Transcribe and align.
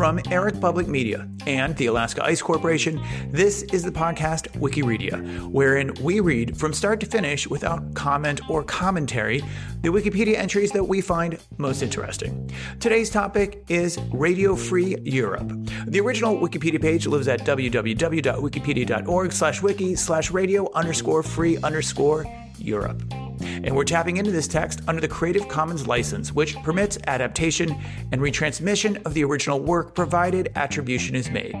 From 0.00 0.18
Eric 0.30 0.60
Public 0.62 0.88
Media 0.88 1.28
and 1.46 1.76
the 1.76 1.84
Alaska 1.84 2.24
Ice 2.24 2.40
Corporation, 2.40 2.98
this 3.28 3.64
is 3.64 3.82
the 3.82 3.90
podcast 3.90 4.48
Wikireadia, 4.52 5.46
wherein 5.50 5.92
we 6.00 6.20
read 6.20 6.56
from 6.56 6.72
start 6.72 7.00
to 7.00 7.06
finish 7.06 7.46
without 7.46 7.92
comment 7.94 8.40
or 8.48 8.64
commentary 8.64 9.42
the 9.82 9.90
Wikipedia 9.90 10.36
entries 10.36 10.72
that 10.72 10.84
we 10.84 11.02
find 11.02 11.38
most 11.58 11.82
interesting. 11.82 12.50
Today's 12.80 13.10
topic 13.10 13.62
is 13.68 13.98
Radio 14.10 14.56
Free 14.56 14.96
Europe. 15.04 15.52
The 15.86 16.00
original 16.00 16.34
Wikipedia 16.34 16.80
page 16.80 17.06
lives 17.06 17.28
at 17.28 17.40
www.wikipedia.org 17.40 19.32
slash 19.32 19.60
wiki 19.60 19.94
slash 19.96 20.30
radio 20.30 20.72
underscore 20.72 21.22
free 21.22 21.58
underscore 21.58 22.24
Europe. 22.58 23.02
And 23.40 23.74
we're 23.74 23.84
tapping 23.84 24.16
into 24.16 24.30
this 24.30 24.48
text 24.48 24.80
under 24.88 25.00
the 25.00 25.08
Creative 25.08 25.46
Commons 25.48 25.86
license, 25.86 26.32
which 26.32 26.56
permits 26.62 26.98
adaptation 27.06 27.74
and 28.12 28.20
retransmission 28.20 29.04
of 29.04 29.14
the 29.14 29.24
original 29.24 29.60
work 29.60 29.94
provided 29.94 30.52
attribution 30.56 31.14
is 31.14 31.30
made. 31.30 31.54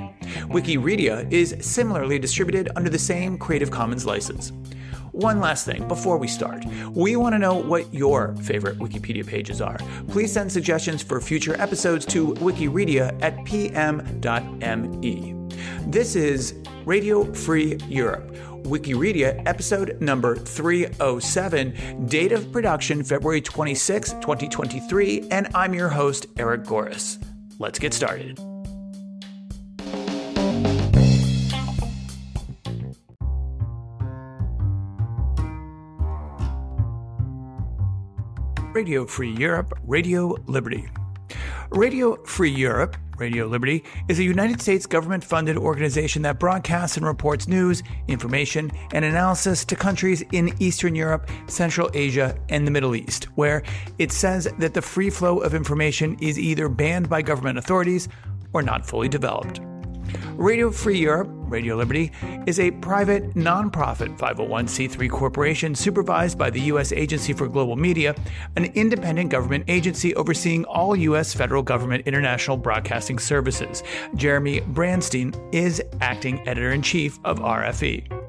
Wikireadia 0.48 1.30
is 1.32 1.56
similarly 1.60 2.18
distributed 2.18 2.70
under 2.76 2.90
the 2.90 2.98
same 2.98 3.38
Creative 3.38 3.70
Commons 3.70 4.06
license. 4.06 4.52
One 5.12 5.40
last 5.40 5.66
thing 5.66 5.88
before 5.88 6.18
we 6.18 6.28
start. 6.28 6.64
We 6.92 7.16
want 7.16 7.34
to 7.34 7.38
know 7.38 7.54
what 7.54 7.92
your 7.92 8.34
favorite 8.36 8.78
Wikipedia 8.78 9.26
pages 9.26 9.60
are. 9.60 9.78
Please 10.08 10.32
send 10.32 10.52
suggestions 10.52 11.02
for 11.02 11.20
future 11.20 11.60
episodes 11.60 12.06
to 12.06 12.34
wikireadia 12.34 13.20
at 13.20 13.44
pm.me. 13.44 15.34
This 15.86 16.14
is 16.14 16.54
Radio 16.84 17.24
Free 17.34 17.76
Europe 17.88 18.34
Wikireadia, 18.64 19.42
episode 19.46 20.00
number 20.00 20.36
307, 20.36 22.06
date 22.06 22.32
of 22.32 22.50
production 22.52 23.02
February 23.02 23.40
26, 23.40 24.12
2023, 24.12 25.28
and 25.30 25.48
I'm 25.54 25.74
your 25.74 25.88
host, 25.88 26.26
Eric 26.38 26.64
Goris. 26.64 27.22
Let's 27.58 27.78
get 27.78 27.92
started. 27.92 28.38
Radio 38.72 39.04
Free 39.04 39.32
Europe, 39.32 39.72
Radio 39.84 40.36
Liberty. 40.46 40.88
Radio 41.70 42.16
Free 42.24 42.50
Europe 42.50 42.96
Radio 43.20 43.46
Liberty 43.46 43.84
is 44.08 44.18
a 44.18 44.24
United 44.24 44.60
States 44.60 44.86
government 44.86 45.22
funded 45.22 45.56
organization 45.56 46.22
that 46.22 46.40
broadcasts 46.40 46.96
and 46.96 47.06
reports 47.06 47.46
news, 47.46 47.82
information, 48.08 48.72
and 48.92 49.04
analysis 49.04 49.64
to 49.66 49.76
countries 49.76 50.24
in 50.32 50.54
Eastern 50.58 50.96
Europe, 50.96 51.30
Central 51.46 51.90
Asia, 51.94 52.36
and 52.48 52.66
the 52.66 52.70
Middle 52.70 52.96
East, 52.96 53.24
where 53.36 53.62
it 53.98 54.10
says 54.10 54.48
that 54.58 54.74
the 54.74 54.82
free 54.82 55.10
flow 55.10 55.38
of 55.38 55.54
information 55.54 56.16
is 56.20 56.38
either 56.38 56.68
banned 56.68 57.08
by 57.08 57.22
government 57.22 57.58
authorities 57.58 58.08
or 58.52 58.62
not 58.62 58.84
fully 58.84 59.08
developed. 59.08 59.60
Radio 60.34 60.70
Free 60.70 60.98
Europe, 60.98 61.28
Radio 61.30 61.76
Liberty, 61.76 62.12
is 62.46 62.60
a 62.60 62.70
private, 62.70 63.34
nonprofit 63.34 64.16
501c3 64.18 65.10
corporation 65.10 65.74
supervised 65.74 66.38
by 66.38 66.50
the 66.50 66.60
U.S. 66.62 66.92
Agency 66.92 67.32
for 67.32 67.48
Global 67.48 67.76
Media, 67.76 68.14
an 68.56 68.64
independent 68.64 69.30
government 69.30 69.64
agency 69.68 70.14
overseeing 70.14 70.64
all 70.64 70.96
U.S. 70.96 71.34
federal 71.34 71.62
government 71.62 72.06
international 72.06 72.56
broadcasting 72.56 73.18
services. 73.18 73.82
Jeremy 74.14 74.60
Bransten 74.60 75.34
is 75.54 75.82
acting 76.00 76.46
editor 76.48 76.72
in 76.72 76.82
chief 76.82 77.18
of 77.24 77.38
RFE. 77.38 78.20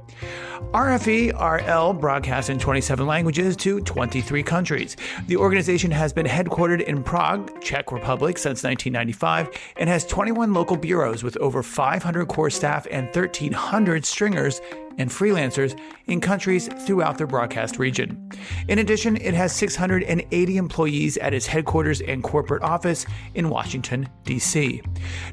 RFE 0.70 1.34
RL 1.34 1.92
broadcasts 1.92 2.50
in 2.50 2.58
27 2.58 3.06
languages 3.06 3.58
to 3.58 3.82
23 3.82 4.42
countries. 4.44 4.96
The 5.28 5.36
organization 5.36 5.92
has 5.92 6.14
been 6.14 6.26
headquartered 6.26 6.82
in 6.84 7.04
Prague, 7.04 7.62
Czech 7.62 7.92
Republic 7.92 8.38
since 8.38 8.64
1995 8.64 9.50
and 9.78 9.90
has 9.90 10.06
21 10.06 10.54
local 10.54 10.78
bureaus 10.78 11.24
with 11.24 11.36
over 11.38 11.62
500 11.62 12.28
core 12.30 12.50
staff 12.50 12.88
and 12.90 13.08
1,300 13.08 14.06
stringers 14.06 14.62
and 14.98 15.10
freelancers 15.10 15.80
in 16.08 16.22
countries 16.22 16.68
throughout 16.86 17.18
their 17.18 17.28
broadcast 17.28 17.80
region. 17.80 18.30
In 18.68 18.80
addition, 18.80 19.18
it 19.18 19.34
has 19.34 19.54
680 19.54 20.58
employees 20.58 21.18
at 21.18 21.34
its 21.34 21.46
headquarters 21.46 22.02
and 22.02 22.24
corporate 22.24 22.64
office 22.64 23.06
in 23.36 23.50
Washington, 23.50 24.08
D.C. 24.26 24.82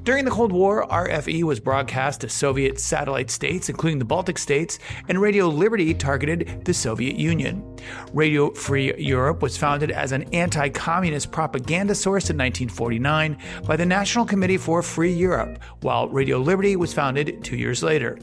During 0.05 0.25
the 0.25 0.31
Cold 0.31 0.53
War, 0.53 0.87
RFE 0.89 1.43
was 1.45 1.61
broadcast 1.61 2.21
to 2.21 2.29
Soviet 2.29 2.79
satellite 2.79 3.31
states, 3.31 3.69
including 3.69 3.99
the 3.99 4.05
Baltic 4.05 4.39
states, 4.39 4.79
and 5.09 5.21
Radio 5.21 5.49
Liberty 5.49 5.95
targeted 5.95 6.65
the 6.65 6.75
Soviet 6.75 7.17
Union. 7.17 7.77
Radio 8.13 8.53
Free 8.53 8.95
Europe 8.99 9.43
was 9.43 9.57
founded 9.57 9.91
as 9.91 10.13
an 10.13 10.23
anti 10.35 10.69
communist 10.69 11.31
propaganda 11.31 11.95
source 11.95 12.31
in 12.31 12.37
1949 12.37 13.39
by 13.67 13.77
the 13.77 13.87
National 13.87 14.25
Committee 14.25 14.57
for 14.57 14.83
Free 14.83 15.13
Europe, 15.13 15.59
while 15.83 16.09
Radio 16.09 16.39
Liberty 16.39 16.77
was 16.77 16.93
founded 16.93 17.43
two 17.43 17.57
years 17.57 17.83
later. 17.83 18.19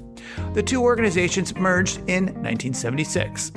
The 0.54 0.64
two 0.64 0.82
organizations 0.82 1.56
merged 1.56 1.98
in 2.08 2.26
1976. 2.26 3.52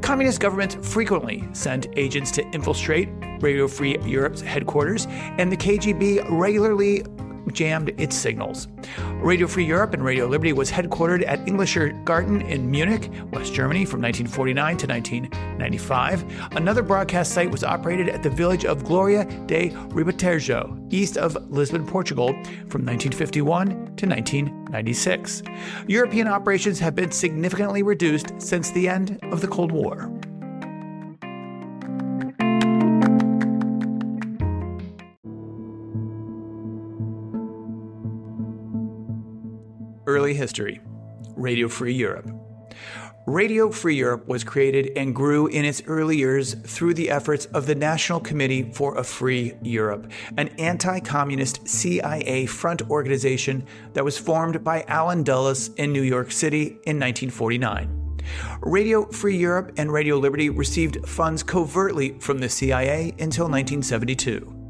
Communist 0.00 0.40
governments 0.40 0.76
frequently 0.82 1.44
sent 1.52 1.86
agents 1.96 2.30
to 2.32 2.42
infiltrate 2.50 3.08
Radio 3.40 3.66
Free 3.66 3.98
Europe's 4.04 4.40
headquarters, 4.40 5.06
and 5.08 5.50
the 5.50 5.56
KGB 5.56 6.24
regularly 6.30 7.04
jammed 7.54 7.98
its 8.00 8.14
signals. 8.16 8.68
Radio 9.14 9.46
Free 9.46 9.64
Europe 9.64 9.94
and 9.94 10.04
Radio 10.04 10.26
Liberty 10.26 10.52
was 10.52 10.70
headquartered 10.70 11.26
at 11.26 11.44
Englischer 11.46 12.04
Garten 12.04 12.42
in 12.42 12.70
Munich, 12.70 13.10
West 13.32 13.54
Germany 13.54 13.84
from 13.84 14.02
1949 14.02 14.76
to 14.76 14.86
1995. 14.86 16.24
Another 16.56 16.82
broadcast 16.82 17.32
site 17.32 17.50
was 17.50 17.64
operated 17.64 18.08
at 18.08 18.22
the 18.22 18.30
village 18.30 18.64
of 18.64 18.84
Gloria 18.84 19.24
de 19.46 19.70
Ribatejo, 19.70 20.92
east 20.92 21.16
of 21.16 21.36
Lisbon, 21.50 21.86
Portugal 21.86 22.28
from 22.68 22.84
1951 22.84 23.68
to 23.96 24.06
1996. 24.06 25.42
European 25.86 26.28
operations 26.28 26.78
have 26.78 26.94
been 26.94 27.10
significantly 27.10 27.82
reduced 27.82 28.40
since 28.40 28.70
the 28.70 28.88
end 28.88 29.18
of 29.30 29.40
the 29.40 29.48
Cold 29.48 29.72
War. 29.72 30.10
Early 40.06 40.34
history 40.34 40.80
Radio 41.36 41.68
Free 41.68 41.94
Europe. 41.94 42.30
Radio 43.26 43.70
Free 43.70 43.96
Europe 43.96 44.28
was 44.28 44.44
created 44.44 44.92
and 44.96 45.14
grew 45.14 45.46
in 45.46 45.64
its 45.64 45.82
early 45.86 46.18
years 46.18 46.52
through 46.52 46.92
the 46.92 47.08
efforts 47.08 47.46
of 47.46 47.64
the 47.64 47.74
National 47.74 48.20
Committee 48.20 48.70
for 48.72 48.98
a 48.98 49.02
Free 49.02 49.54
Europe, 49.62 50.12
an 50.36 50.48
anti 50.58 51.00
communist 51.00 51.66
CIA 51.66 52.44
front 52.44 52.82
organization 52.90 53.66
that 53.94 54.04
was 54.04 54.18
formed 54.18 54.62
by 54.62 54.84
Allen 54.88 55.22
Dulles 55.22 55.68
in 55.76 55.90
New 55.90 56.02
York 56.02 56.30
City 56.30 56.78
in 56.84 57.00
1949. 57.00 58.18
Radio 58.60 59.06
Free 59.06 59.38
Europe 59.38 59.72
and 59.78 59.90
Radio 59.90 60.18
Liberty 60.18 60.50
received 60.50 61.08
funds 61.08 61.42
covertly 61.42 62.18
from 62.20 62.38
the 62.38 62.48
CIA 62.50 63.14
until 63.18 63.46
1972. 63.46 64.63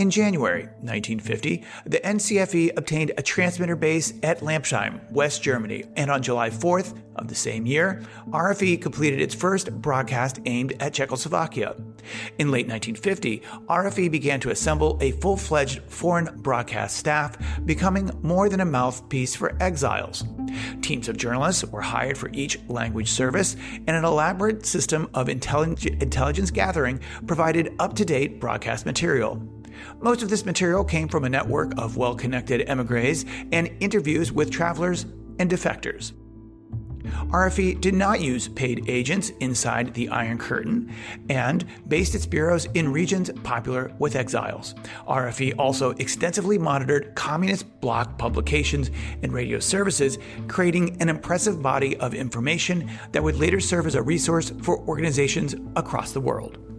In 0.00 0.08
January 0.08 0.62
1950, 0.80 1.62
the 1.84 1.98
NCFE 1.98 2.70
obtained 2.78 3.12
a 3.18 3.22
transmitter 3.22 3.76
base 3.76 4.14
at 4.22 4.40
Lampsheim, 4.40 4.98
West 5.10 5.42
Germany, 5.42 5.84
and 5.94 6.10
on 6.10 6.22
July 6.22 6.48
4th 6.48 6.98
of 7.16 7.28
the 7.28 7.34
same 7.34 7.66
year, 7.66 8.02
RFE 8.30 8.80
completed 8.80 9.20
its 9.20 9.34
first 9.34 9.70
broadcast 9.82 10.40
aimed 10.46 10.72
at 10.80 10.94
Czechoslovakia. 10.94 11.76
In 12.38 12.50
late 12.50 12.66
1950, 12.66 13.42
RFE 13.68 14.10
began 14.10 14.40
to 14.40 14.48
assemble 14.48 14.96
a 15.02 15.10
full 15.10 15.36
fledged 15.36 15.82
foreign 15.82 16.34
broadcast 16.40 16.96
staff, 16.96 17.36
becoming 17.66 18.10
more 18.22 18.48
than 18.48 18.60
a 18.60 18.64
mouthpiece 18.64 19.36
for 19.36 19.54
exiles. 19.62 20.24
Teams 20.80 21.10
of 21.10 21.18
journalists 21.18 21.62
were 21.66 21.82
hired 21.82 22.16
for 22.16 22.30
each 22.32 22.58
language 22.68 23.10
service, 23.10 23.54
and 23.86 23.90
an 23.90 24.06
elaborate 24.06 24.64
system 24.64 25.10
of 25.12 25.28
intelligence 25.28 26.50
gathering 26.50 27.00
provided 27.26 27.74
up 27.78 27.94
to 27.96 28.06
date 28.06 28.40
broadcast 28.40 28.86
material. 28.86 29.46
Most 30.00 30.22
of 30.22 30.30
this 30.30 30.44
material 30.44 30.84
came 30.84 31.08
from 31.08 31.24
a 31.24 31.28
network 31.28 31.72
of 31.78 31.96
well 31.96 32.14
connected 32.14 32.68
emigres 32.68 33.24
and 33.52 33.70
interviews 33.80 34.32
with 34.32 34.50
travelers 34.50 35.04
and 35.38 35.50
defectors. 35.50 36.12
RFE 37.30 37.80
did 37.80 37.94
not 37.94 38.20
use 38.20 38.48
paid 38.48 38.88
agents 38.88 39.30
inside 39.40 39.94
the 39.94 40.08
Iron 40.08 40.38
Curtain 40.38 40.92
and 41.28 41.64
based 41.88 42.14
its 42.14 42.26
bureaus 42.26 42.66
in 42.74 42.92
regions 42.92 43.30
popular 43.42 43.92
with 43.98 44.16
exiles. 44.16 44.74
RFE 45.06 45.54
also 45.58 45.90
extensively 45.92 46.58
monitored 46.58 47.14
communist 47.14 47.80
bloc 47.80 48.18
publications 48.18 48.90
and 49.22 49.32
radio 49.32 49.58
services, 49.58 50.18
creating 50.48 51.00
an 51.00 51.08
impressive 51.08 51.62
body 51.62 51.96
of 51.98 52.14
information 52.14 52.90
that 53.12 53.22
would 53.22 53.36
later 53.36 53.60
serve 53.60 53.86
as 53.86 53.94
a 53.94 54.02
resource 54.02 54.50
for 54.62 54.78
organizations 54.80 55.54
across 55.76 56.12
the 56.12 56.20
world. 56.20 56.69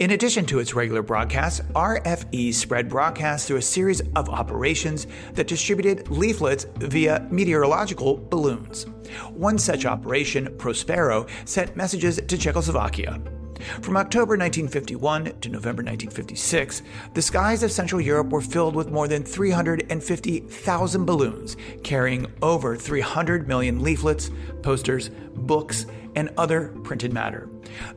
In 0.00 0.10
addition 0.10 0.44
to 0.46 0.58
its 0.58 0.74
regular 0.74 1.02
broadcasts, 1.02 1.60
RFE 1.76 2.52
spread 2.52 2.88
broadcasts 2.88 3.46
through 3.46 3.58
a 3.58 3.62
series 3.62 4.00
of 4.16 4.28
operations 4.28 5.06
that 5.34 5.46
distributed 5.46 6.10
leaflets 6.10 6.66
via 6.78 7.24
meteorological 7.30 8.16
balloons. 8.16 8.86
One 9.30 9.56
such 9.56 9.86
operation, 9.86 10.52
Prospero, 10.58 11.26
sent 11.44 11.76
messages 11.76 12.16
to 12.16 12.36
Czechoslovakia. 12.36 13.20
From 13.82 13.96
October 13.96 14.36
1951 14.36 15.40
to 15.40 15.48
November 15.48 15.84
1956, 15.84 16.82
the 17.14 17.22
skies 17.22 17.62
of 17.62 17.70
Central 17.70 18.00
Europe 18.00 18.30
were 18.30 18.40
filled 18.40 18.74
with 18.74 18.90
more 18.90 19.06
than 19.06 19.22
350,000 19.22 21.04
balloons, 21.04 21.56
carrying 21.84 22.26
over 22.42 22.76
300 22.76 23.46
million 23.46 23.80
leaflets, 23.80 24.32
posters, 24.60 25.10
books, 25.36 25.86
and 26.16 26.30
other 26.36 26.74
printed 26.82 27.12
matter. 27.12 27.48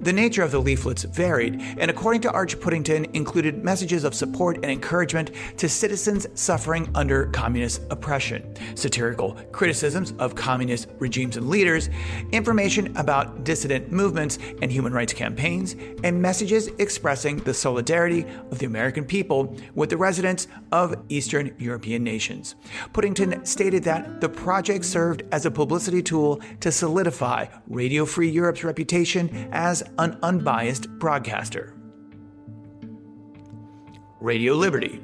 The 0.01 0.13
nature 0.13 0.43
of 0.43 0.51
the 0.51 0.59
leaflets 0.59 1.03
varied, 1.03 1.61
and 1.77 1.89
according 1.89 2.21
to 2.21 2.31
Arch 2.31 2.59
Puddington, 2.59 3.05
included 3.13 3.63
messages 3.63 4.03
of 4.03 4.13
support 4.13 4.57
and 4.57 4.71
encouragement 4.71 5.31
to 5.57 5.69
citizens 5.69 6.27
suffering 6.33 6.89
under 6.95 7.27
communist 7.27 7.81
oppression, 7.89 8.55
satirical 8.75 9.33
criticisms 9.51 10.13
of 10.19 10.35
communist 10.35 10.87
regimes 10.99 11.37
and 11.37 11.49
leaders, 11.49 11.89
information 12.31 12.95
about 12.97 13.43
dissident 13.43 13.91
movements 13.91 14.39
and 14.61 14.71
human 14.71 14.93
rights 14.93 15.13
campaigns, 15.13 15.75
and 16.03 16.21
messages 16.21 16.67
expressing 16.79 17.37
the 17.39 17.53
solidarity 17.53 18.25
of 18.51 18.59
the 18.59 18.65
American 18.65 19.05
people 19.05 19.55
with 19.75 19.89
the 19.89 19.97
residents 19.97 20.47
of 20.71 20.95
Eastern 21.09 21.53
European 21.57 22.03
nations. 22.03 22.55
Puddington 22.93 23.45
stated 23.45 23.83
that 23.83 24.21
the 24.21 24.29
project 24.29 24.85
served 24.85 25.23
as 25.31 25.45
a 25.45 25.51
publicity 25.51 26.01
tool 26.01 26.41
to 26.59 26.71
solidify 26.71 27.45
Radio 27.67 28.05
Free 28.05 28.29
Europe's 28.29 28.63
reputation 28.63 29.29
as 29.57 29.83
an 29.97 30.17
unbiased 30.21 30.87
broadcaster. 30.99 31.73
Radio 34.21 34.53
Liberty. 34.53 35.01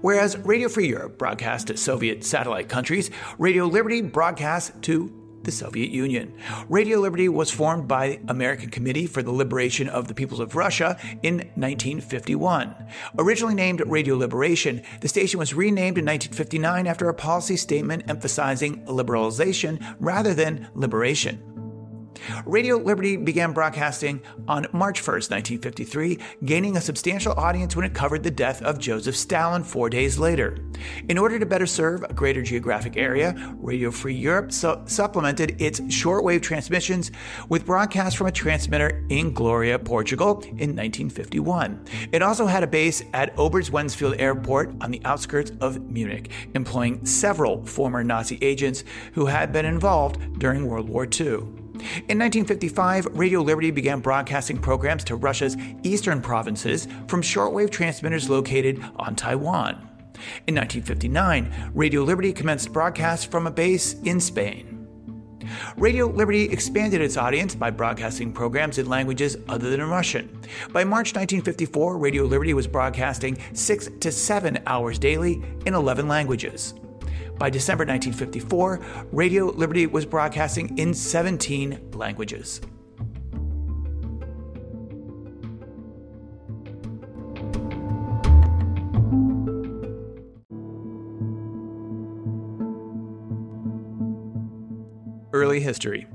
Whereas 0.00 0.38
Radio 0.38 0.68
Free 0.68 0.88
Europe 0.88 1.18
broadcast 1.18 1.66
to 1.66 1.76
Soviet 1.76 2.24
satellite 2.24 2.70
countries, 2.70 3.10
Radio 3.38 3.66
Liberty 3.66 4.00
broadcasts 4.00 4.72
to 4.82 5.12
the 5.42 5.52
Soviet 5.52 5.90
Union. 5.90 6.34
Radio 6.68 6.98
Liberty 6.98 7.28
was 7.28 7.50
formed 7.50 7.86
by 7.86 8.18
American 8.28 8.70
Committee 8.70 9.06
for 9.06 9.22
the 9.22 9.30
Liberation 9.30 9.88
of 9.88 10.08
the 10.08 10.14
Peoples 10.14 10.40
of 10.40 10.56
Russia 10.56 10.98
in 11.22 11.36
1951. 11.54 12.74
Originally 13.18 13.54
named 13.54 13.82
Radio 13.86 14.16
Liberation, 14.16 14.82
the 15.02 15.08
station 15.08 15.38
was 15.38 15.54
renamed 15.54 15.98
in 15.98 16.04
1959 16.06 16.86
after 16.86 17.08
a 17.08 17.14
policy 17.14 17.56
statement 17.56 18.04
emphasizing 18.08 18.84
liberalization 18.86 19.96
rather 20.00 20.34
than 20.34 20.68
liberation. 20.74 21.45
Radio 22.44 22.76
Liberty 22.76 23.16
began 23.16 23.52
broadcasting 23.52 24.22
on 24.48 24.66
March 24.72 25.00
1, 25.06 25.14
1953, 25.14 26.18
gaining 26.44 26.76
a 26.76 26.80
substantial 26.80 27.32
audience 27.34 27.76
when 27.76 27.84
it 27.84 27.94
covered 27.94 28.22
the 28.22 28.30
death 28.30 28.62
of 28.62 28.78
Joseph 28.78 29.16
Stalin 29.16 29.62
four 29.62 29.90
days 29.90 30.18
later. 30.18 30.58
In 31.08 31.18
order 31.18 31.38
to 31.38 31.46
better 31.46 31.66
serve 31.66 32.02
a 32.02 32.12
greater 32.12 32.42
geographic 32.42 32.96
area, 32.96 33.34
Radio 33.58 33.90
Free 33.90 34.14
Europe 34.14 34.52
su- 34.52 34.80
supplemented 34.86 35.60
its 35.60 35.80
shortwave 35.80 36.42
transmissions 36.42 37.10
with 37.48 37.66
broadcasts 37.66 38.16
from 38.16 38.26
a 38.26 38.32
transmitter 38.32 39.04
in 39.08 39.32
Gloria, 39.32 39.78
Portugal 39.78 40.40
in 40.42 40.74
1951. 40.74 41.84
It 42.12 42.22
also 42.22 42.46
had 42.46 42.62
a 42.62 42.66
base 42.66 43.02
at 43.12 43.34
Oberwiesenfeld 43.36 44.20
Airport 44.20 44.74
on 44.80 44.90
the 44.90 45.00
outskirts 45.04 45.52
of 45.60 45.80
Munich, 45.90 46.30
employing 46.54 47.04
several 47.04 47.64
former 47.64 48.02
Nazi 48.02 48.38
agents 48.42 48.84
who 49.12 49.26
had 49.26 49.52
been 49.52 49.64
involved 49.64 50.38
during 50.38 50.66
World 50.66 50.88
War 50.88 51.06
II. 51.06 51.65
In 52.08 52.18
1955, 52.18 53.06
Radio 53.12 53.40
Liberty 53.40 53.70
began 53.70 54.00
broadcasting 54.00 54.58
programs 54.58 55.04
to 55.04 55.16
Russia's 55.16 55.56
eastern 55.82 56.20
provinces 56.20 56.88
from 57.08 57.22
shortwave 57.22 57.70
transmitters 57.70 58.30
located 58.30 58.82
on 58.96 59.14
Taiwan. 59.14 59.74
In 60.46 60.54
1959, 60.54 61.70
Radio 61.74 62.02
Liberty 62.02 62.32
commenced 62.32 62.72
broadcasts 62.72 63.24
from 63.24 63.46
a 63.46 63.50
base 63.50 63.94
in 64.02 64.20
Spain. 64.20 64.76
Radio 65.76 66.06
Liberty 66.06 66.44
expanded 66.44 67.00
its 67.00 67.16
audience 67.16 67.54
by 67.54 67.70
broadcasting 67.70 68.32
programs 68.32 68.78
in 68.78 68.88
languages 68.88 69.36
other 69.48 69.70
than 69.70 69.82
Russian. 69.88 70.28
By 70.72 70.84
March 70.84 71.14
1954, 71.14 71.98
Radio 71.98 72.24
Liberty 72.24 72.54
was 72.54 72.66
broadcasting 72.66 73.38
six 73.52 73.88
to 74.00 74.10
seven 74.10 74.58
hours 74.66 74.98
daily 74.98 75.42
in 75.66 75.74
11 75.74 76.08
languages. 76.08 76.74
By 77.38 77.50
December 77.50 77.84
1954, 77.84 79.06
Radio 79.12 79.46
Liberty 79.46 79.86
was 79.86 80.06
broadcasting 80.06 80.76
in 80.78 80.94
17 80.94 81.90
languages. 81.92 82.60
Early 95.32 95.60
history 95.60 96.06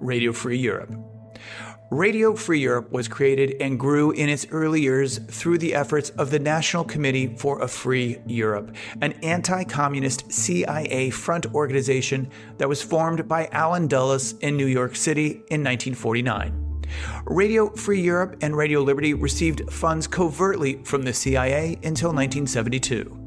Radio 0.00 0.32
Free 0.32 0.58
Europe. 0.58 1.03
Radio 1.90 2.34
Free 2.34 2.60
Europe 2.60 2.90
was 2.90 3.08
created 3.08 3.56
and 3.60 3.78
grew 3.78 4.10
in 4.10 4.28
its 4.28 4.46
early 4.50 4.80
years 4.80 5.18
through 5.18 5.58
the 5.58 5.74
efforts 5.74 6.10
of 6.10 6.30
the 6.30 6.38
National 6.38 6.82
Committee 6.82 7.36
for 7.36 7.60
a 7.60 7.68
Free 7.68 8.18
Europe, 8.26 8.74
an 9.02 9.12
anti 9.22 9.64
communist 9.64 10.32
CIA 10.32 11.10
front 11.10 11.46
organization 11.54 12.30
that 12.56 12.68
was 12.68 12.82
formed 12.82 13.28
by 13.28 13.48
Allen 13.52 13.86
Dulles 13.86 14.32
in 14.38 14.56
New 14.56 14.66
York 14.66 14.96
City 14.96 15.30
in 15.50 15.62
1949. 15.62 16.86
Radio 17.26 17.68
Free 17.70 18.00
Europe 18.00 18.36
and 18.40 18.56
Radio 18.56 18.80
Liberty 18.80 19.12
received 19.12 19.70
funds 19.70 20.06
covertly 20.06 20.82
from 20.84 21.02
the 21.02 21.12
CIA 21.12 21.74
until 21.84 22.10
1972. 22.12 23.23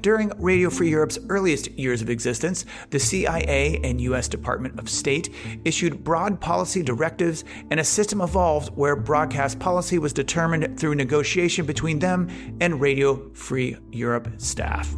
During 0.00 0.32
Radio 0.38 0.70
Free 0.70 0.90
Europe's 0.90 1.18
earliest 1.28 1.70
years 1.72 2.02
of 2.02 2.10
existence, 2.10 2.64
the 2.90 2.98
CIA 2.98 3.80
and 3.82 4.00
U.S. 4.00 4.28
Department 4.28 4.78
of 4.78 4.88
State 4.88 5.32
issued 5.64 6.04
broad 6.04 6.40
policy 6.40 6.82
directives, 6.82 7.44
and 7.70 7.80
a 7.80 7.84
system 7.84 8.20
evolved 8.20 8.70
where 8.76 8.96
broadcast 8.96 9.58
policy 9.58 9.98
was 9.98 10.12
determined 10.12 10.78
through 10.78 10.94
negotiation 10.94 11.66
between 11.66 11.98
them 11.98 12.28
and 12.60 12.80
Radio 12.80 13.30
Free 13.32 13.76
Europe 13.90 14.28
staff. 14.38 14.94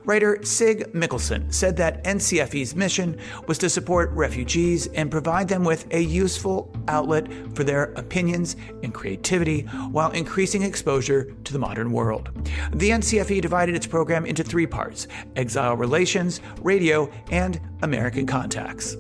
Writer 0.05 0.39
Sig 0.43 0.93
Mickelson 0.93 1.53
said 1.53 1.77
that 1.77 2.05
NCFE's 2.05 2.75
mission 2.75 3.19
was 3.47 3.59
to 3.59 3.71
support 3.71 4.11
refugees 4.13 4.87
and 4.89 5.11
provide 5.11 5.49
them 5.49 5.65
with 5.65 5.87
a 5.93 6.01
useful 6.01 6.75
outlet 6.89 7.29
for 7.55 7.65
their 7.65 7.85
opinions 7.95 8.57
and 8.83 8.93
creativity 8.93 9.63
while 9.91 10.11
increasing 10.13 10.63
exposure 10.63 11.33
to 11.45 11.53
the 11.53 11.59
modern 11.59 11.93
world. 11.93 12.31
The 12.73 12.91
NCFE 12.91 13.41
divided 13.41 13.75
its 13.75 13.87
program 13.87 14.27
into 14.27 14.43
three 14.43 14.67
parts 14.67 15.09
exile 15.37 15.77
relations, 15.77 16.41
radio, 16.61 17.11
and 17.31 17.61
American 17.83 18.27
contacts. 18.27 18.97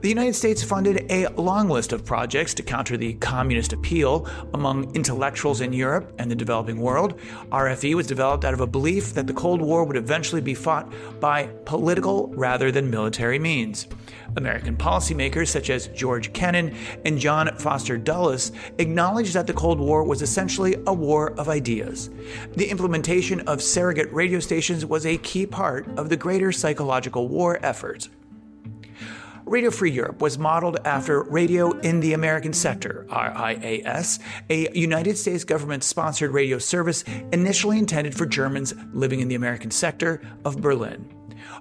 The 0.00 0.08
United 0.08 0.34
States 0.34 0.62
funded 0.62 1.06
a 1.10 1.28
long 1.28 1.68
list 1.68 1.92
of 1.92 2.04
projects 2.04 2.54
to 2.54 2.62
counter 2.62 2.96
the 2.96 3.14
communist 3.14 3.72
appeal 3.72 4.28
among 4.54 4.94
intellectuals 4.94 5.60
in 5.60 5.72
Europe 5.72 6.12
and 6.18 6.30
the 6.30 6.34
developing 6.34 6.80
world. 6.80 7.18
RFE 7.50 7.94
was 7.94 8.06
developed 8.06 8.44
out 8.44 8.54
of 8.54 8.60
a 8.60 8.66
belief 8.66 9.14
that 9.14 9.26
the 9.26 9.32
Cold 9.32 9.60
War 9.60 9.84
would 9.84 9.96
eventually 9.96 10.40
be 10.40 10.54
fought 10.54 10.92
by 11.20 11.46
political 11.64 12.28
rather 12.28 12.70
than 12.70 12.90
military 12.90 13.38
means. 13.38 13.86
American 14.36 14.76
policymakers 14.76 15.48
such 15.48 15.70
as 15.70 15.88
George 15.88 16.32
Kennan 16.32 16.74
and 17.04 17.18
John 17.18 17.54
Foster 17.58 17.98
Dulles 17.98 18.52
acknowledged 18.78 19.34
that 19.34 19.46
the 19.46 19.52
Cold 19.52 19.78
War 19.78 20.04
was 20.04 20.22
essentially 20.22 20.76
a 20.86 20.92
war 20.92 21.32
of 21.38 21.48
ideas. 21.48 22.10
The 22.56 22.70
implementation 22.70 23.40
of 23.40 23.62
surrogate 23.62 24.12
radio 24.12 24.40
stations 24.40 24.86
was 24.86 25.06
a 25.06 25.18
key 25.18 25.46
part 25.46 25.86
of 25.98 26.08
the 26.08 26.16
greater 26.16 26.52
psychological 26.52 27.28
war 27.28 27.58
effort. 27.62 28.08
Radio 29.44 29.70
Free 29.70 29.90
Europe 29.90 30.22
was 30.22 30.38
modeled 30.38 30.78
after 30.84 31.22
Radio 31.24 31.72
in 31.80 32.00
the 32.00 32.12
American 32.12 32.52
Sector, 32.52 33.06
RIAS, 33.10 34.20
a 34.48 34.70
United 34.72 35.18
States 35.18 35.44
government 35.44 35.82
sponsored 35.82 36.30
radio 36.30 36.58
service 36.58 37.04
initially 37.32 37.78
intended 37.78 38.14
for 38.14 38.24
Germans 38.24 38.72
living 38.92 39.20
in 39.20 39.28
the 39.28 39.34
American 39.34 39.70
sector 39.70 40.22
of 40.44 40.60
Berlin. 40.60 41.12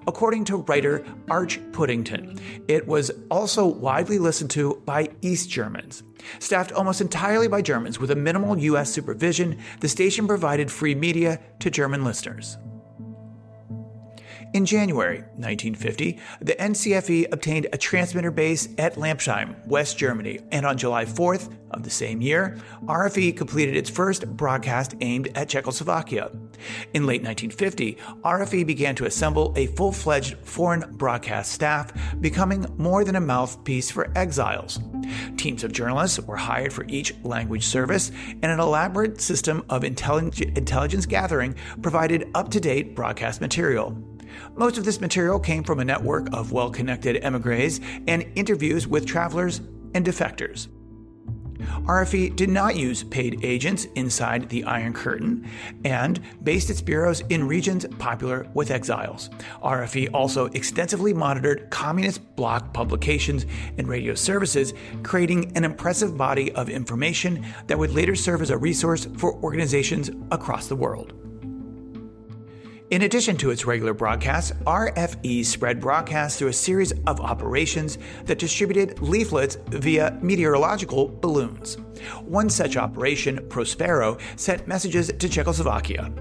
According 0.05 0.45
to 0.45 0.57
writer 0.57 1.03
Arch 1.29 1.59
Puddington, 1.71 2.39
it 2.67 2.88
was 2.88 3.11
also 3.31 3.65
widely 3.65 4.19
listened 4.19 4.51
to 4.51 4.81
by 4.85 5.09
East 5.21 5.50
Germans. 5.50 6.03
Staffed 6.39 6.71
almost 6.71 7.01
entirely 7.01 7.47
by 7.47 7.61
Germans 7.61 8.00
with 8.00 8.11
a 8.11 8.15
minimal 8.15 8.57
U.S. 8.59 8.91
supervision, 8.91 9.57
the 9.79 9.89
station 9.89 10.27
provided 10.27 10.71
free 10.71 10.93
media 10.93 11.39
to 11.59 11.71
German 11.71 12.03
listeners. 12.03 12.57
In 14.53 14.65
January 14.65 15.20
1950, 15.38 16.20
the 16.41 16.55
NCFE 16.55 17.31
obtained 17.31 17.67
a 17.72 17.77
transmitter 17.77 18.31
base 18.31 18.67
at 18.77 18.96
Lampsheim, 18.96 19.65
West 19.65 19.98
Germany, 19.98 20.41
and 20.51 20.65
on 20.65 20.77
July 20.77 21.05
4th 21.05 21.55
of 21.72 21.84
the 21.84 21.89
same 21.89 22.20
year, 22.20 22.58
RFE 22.84 23.38
completed 23.38 23.77
its 23.77 23.89
first 23.89 24.27
broadcast 24.36 24.93
aimed 25.00 25.29
at 25.36 25.48
Czechoslovakia. 25.48 26.31
In 26.93 27.05
late 27.05 27.24
1950, 27.24 27.98
RFE 28.25 28.67
began 28.67 28.93
to 28.96 29.05
assemble 29.05 29.53
a 29.55 29.67
full 29.67 29.93
fledged 29.93 30.38
foreign 30.39 30.84
broadcast 30.98 31.53
staff, 31.53 31.93
becoming 32.20 32.65
more 32.77 33.05
than 33.05 33.15
a 33.15 33.22
mouthpiece 33.22 33.89
for 33.89 34.12
exiles. 34.17 34.81
Teams 35.38 35.63
of 35.63 35.72
journalists 35.72 36.20
were 36.20 36.36
hired 36.36 36.74
for 36.74 36.84
each 36.89 37.15
language 37.24 37.65
service, 37.65 38.12
and 38.27 38.46
an 38.46 38.60
elaborate 38.60 39.22
system 39.22 39.63
of 39.70 39.86
intelligence 39.86 41.05
gathering 41.05 41.55
provided 41.81 42.29
up 42.36 42.51
to 42.51 42.60
date 42.60 42.98
broadcast 42.98 43.39
material. 43.39 43.98
Most 44.55 44.77
of 44.77 44.86
this 44.86 45.01
material 45.01 45.39
came 45.39 45.63
from 45.63 45.79
a 45.79 45.86
network 45.86 46.33
of 46.33 46.51
well 46.51 46.69
connected 46.69 47.24
emigres 47.24 47.79
and 48.07 48.25
interviews 48.36 48.88
with 48.88 49.05
travelers 49.05 49.60
and 49.93 50.05
defectors. 50.05 50.67
RFE 51.86 52.36
did 52.36 52.50
not 52.50 52.75
use 52.75 53.03
paid 53.03 53.43
agents 53.43 53.86
inside 53.95 54.50
the 54.50 54.63
Iron 54.63 54.93
Curtain 54.93 55.48
and 55.83 56.19
based 56.43 56.69
its 56.69 56.81
bureaus 56.81 57.21
in 57.29 57.48
regions 57.48 57.86
popular 58.00 58.48
with 58.53 58.71
exiles. 58.71 59.29
RFE 59.63 60.10
also 60.13 60.45
extensively 60.48 61.13
monitored 61.13 61.69
communist 61.69 62.36
bloc 62.36 62.74
publications 62.74 63.45
and 63.77 63.88
radio 63.88 64.15
services, 64.15 64.74
creating 65.03 65.55
an 65.55 65.63
impressive 65.63 66.17
body 66.17 66.51
of 66.53 66.69
information 66.69 67.45
that 67.67 67.77
would 67.77 67.91
later 67.91 68.15
serve 68.15 68.41
as 68.41 68.50
a 68.50 68.57
resource 68.57 69.07
for 69.17 69.33
organizations 69.43 70.10
across 70.31 70.67
the 70.67 70.75
world. 70.75 71.20
In 72.91 73.03
addition 73.03 73.38
to 73.38 73.51
its 73.51 73.65
regular 73.65 73.93
broadcasts, 73.93 74.51
RFE 74.67 75.45
spread 75.45 75.79
broadcasts 75.79 76.38
through 76.38 76.50
a 76.50 76.53
series 76.53 76.91
of 77.07 77.21
operations 77.21 77.98
that 78.25 78.38
distributed 78.38 79.01
leaflets 79.01 79.55
via 79.69 80.19
meteorological 80.21 81.07
balloons. 81.07 81.77
One 82.25 82.50
such 82.50 82.75
operation, 82.75 83.48
Prospero, 83.48 84.17
sent 84.36 84.67
messages 84.67 85.07
to 85.07 85.29
Czechoslovakia. 85.29 86.12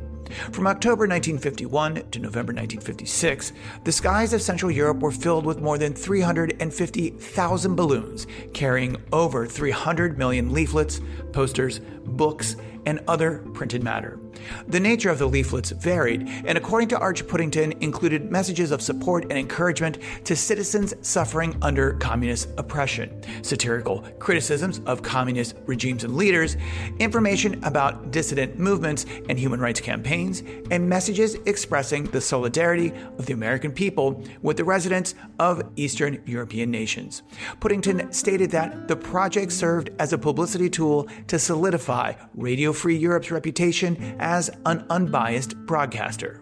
From 0.53 0.69
October 0.69 1.09
1951 1.09 2.09
to 2.13 2.19
November 2.21 2.53
1956, 2.53 3.53
the 3.83 3.91
skies 3.91 4.33
of 4.33 4.41
Central 4.41 4.71
Europe 4.71 5.01
were 5.01 5.11
filled 5.11 5.45
with 5.45 5.61
more 5.61 5.77
than 5.77 5.93
350,000 5.93 7.75
balloons 7.75 8.29
carrying 8.55 8.97
over 9.13 9.45
300 9.45 10.17
million 10.17 10.53
leaflets, 10.53 11.01
posters, 11.33 11.81
books, 12.07 12.55
and 12.87 13.01
other 13.09 13.39
printed 13.55 13.83
matter. 13.83 14.21
The 14.69 14.81
nature 14.81 15.11
of 15.11 15.19
the 15.19 15.27
leaflets 15.27 15.71
varied, 15.71 16.29
and 16.45 16.57
according 16.57 16.89
to 16.91 16.99
Arch 16.99 17.27
Puddington, 17.27 17.73
included 17.81 18.31
messages 18.31 18.71
of 18.71 18.83
support 18.83 19.25
and 19.25 19.33
encouragement 19.33 19.99
to 20.25 20.37
citizens 20.37 20.95
suffering 21.03 21.57
under 21.63 21.95
communist 21.95 22.49
oppression, 22.57 23.23
satirical 23.43 24.01
criticisms 24.19 24.81
of 24.87 25.03
communist 25.03 25.57
regimes 25.67 26.05
and 26.05 26.17
leaders, 26.17 26.57
information 26.99 27.63
about 27.65 28.11
dissident 28.11 28.59
movements 28.59 29.07
and 29.29 29.39
human 29.39 29.61
rights 29.61 29.81
campaigns, 29.81 30.43
and 30.71 30.89
messages 30.89 31.35
expressing 31.47 32.05
the 32.05 32.21
solidarity 32.21 32.93
of 33.19 33.27
the 33.27 33.33
American 33.33 33.73
people 33.73 34.23
with 34.43 34.57
the 34.57 34.65
residents 34.65 35.15
of 35.39 35.63
Eastern 35.77 36.23
European 36.27 36.71
nations. 36.71 37.23
Puddington 37.61 38.13
stated 38.13 38.51
that 38.51 38.89
the 38.89 38.97
project 38.97 39.53
served 39.53 39.91
as 39.99 40.13
a 40.13 40.19
publicity 40.19 40.71
tool 40.71 41.09
to 41.27 41.39
solidify 41.39 42.13
Radio 42.35 42.73
Free 42.73 42.97
Europe's 42.97 43.31
reputation 43.31 44.17
as 44.19 44.30
an 44.65 44.87
unbiased 44.91 45.57
broadcaster. 45.67 46.41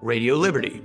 Radio 0.00 0.36
Liberty. 0.36 0.82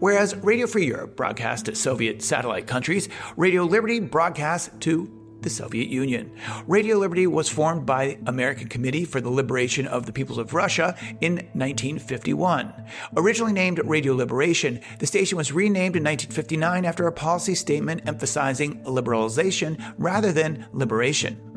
Whereas 0.00 0.36
Radio 0.36 0.66
Free 0.66 0.86
Europe 0.86 1.16
broadcast 1.16 1.64
to 1.64 1.74
Soviet 1.74 2.20
satellite 2.20 2.66
countries, 2.66 3.08
Radio 3.38 3.64
Liberty 3.64 3.98
broadcasts 3.98 4.70
to 4.80 5.10
the 5.40 5.48
Soviet 5.48 5.88
Union. 5.88 6.30
Radio 6.66 6.98
Liberty 6.98 7.26
was 7.26 7.48
formed 7.48 7.86
by 7.86 8.18
American 8.26 8.68
Committee 8.68 9.06
for 9.06 9.22
the 9.22 9.30
Liberation 9.30 9.86
of 9.86 10.04
the 10.04 10.12
Peoples 10.12 10.36
of 10.36 10.52
Russia 10.52 10.94
in 11.22 11.36
1951. 11.54 12.74
Originally 13.16 13.54
named 13.54 13.80
Radio 13.84 14.14
Liberation, 14.14 14.80
the 14.98 15.06
station 15.06 15.38
was 15.38 15.52
renamed 15.52 15.96
in 15.96 16.04
1959 16.04 16.84
after 16.84 17.06
a 17.06 17.12
policy 17.12 17.54
statement 17.54 18.02
emphasizing 18.06 18.82
liberalization 18.84 19.94
rather 19.96 20.32
than 20.32 20.66
liberation. 20.72 21.49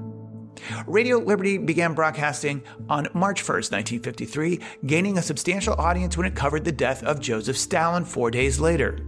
Radio 0.88 1.17
Liberty 1.17 1.58
began 1.58 1.93
broadcasting 1.93 2.63
on 2.89 3.08
March 3.13 3.41
1, 3.48 3.55
1953, 3.55 4.60
gaining 4.86 5.17
a 5.17 5.22
substantial 5.22 5.74
audience 5.75 6.17
when 6.17 6.25
it 6.25 6.36
covered 6.36 6.65
the 6.65 6.72
death 6.72 7.03
of 7.03 7.20
Joseph 7.20 7.58
Stalin 7.58 8.05
four 8.05 8.32
days 8.32 8.60
later. 8.60 9.00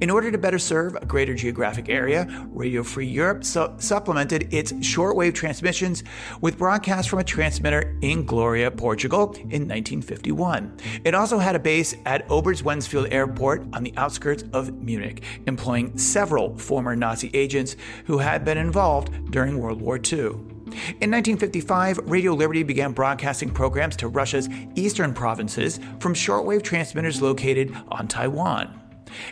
In 0.00 0.10
order 0.10 0.30
to 0.30 0.38
better 0.38 0.58
serve 0.58 0.96
a 0.96 1.06
greater 1.06 1.34
geographic 1.34 1.88
area, 1.88 2.26
Radio 2.50 2.82
Free 2.82 3.06
Europe 3.06 3.44
su- 3.44 3.72
supplemented 3.78 4.52
its 4.52 4.72
shortwave 4.74 5.34
transmissions 5.34 6.04
with 6.40 6.58
broadcasts 6.58 7.08
from 7.08 7.18
a 7.18 7.24
transmitter 7.24 7.96
in 8.02 8.24
Gloria, 8.24 8.70
Portugal 8.70 9.32
in 9.34 9.68
1951. 9.68 10.76
It 11.04 11.14
also 11.14 11.38
had 11.38 11.54
a 11.54 11.58
base 11.58 11.94
at 12.06 12.26
Oberwiesenfeld 12.28 13.12
Airport 13.12 13.66
on 13.72 13.82
the 13.82 13.94
outskirts 13.96 14.44
of 14.52 14.72
Munich, 14.74 15.22
employing 15.46 15.96
several 15.98 16.56
former 16.56 16.96
Nazi 16.96 17.30
agents 17.34 17.76
who 18.06 18.18
had 18.18 18.44
been 18.44 18.58
involved 18.58 19.30
during 19.30 19.58
World 19.58 19.80
War 19.80 19.98
II. 19.98 20.53
In 20.74 21.10
1955, 21.10 21.98
Radio 22.04 22.34
Liberty 22.34 22.62
began 22.62 22.92
broadcasting 22.92 23.50
programs 23.50 23.96
to 23.96 24.08
Russia's 24.08 24.48
eastern 24.74 25.14
provinces 25.14 25.78
from 26.00 26.14
shortwave 26.14 26.62
transmitters 26.62 27.22
located 27.22 27.74
on 27.88 28.08
Taiwan. 28.08 28.80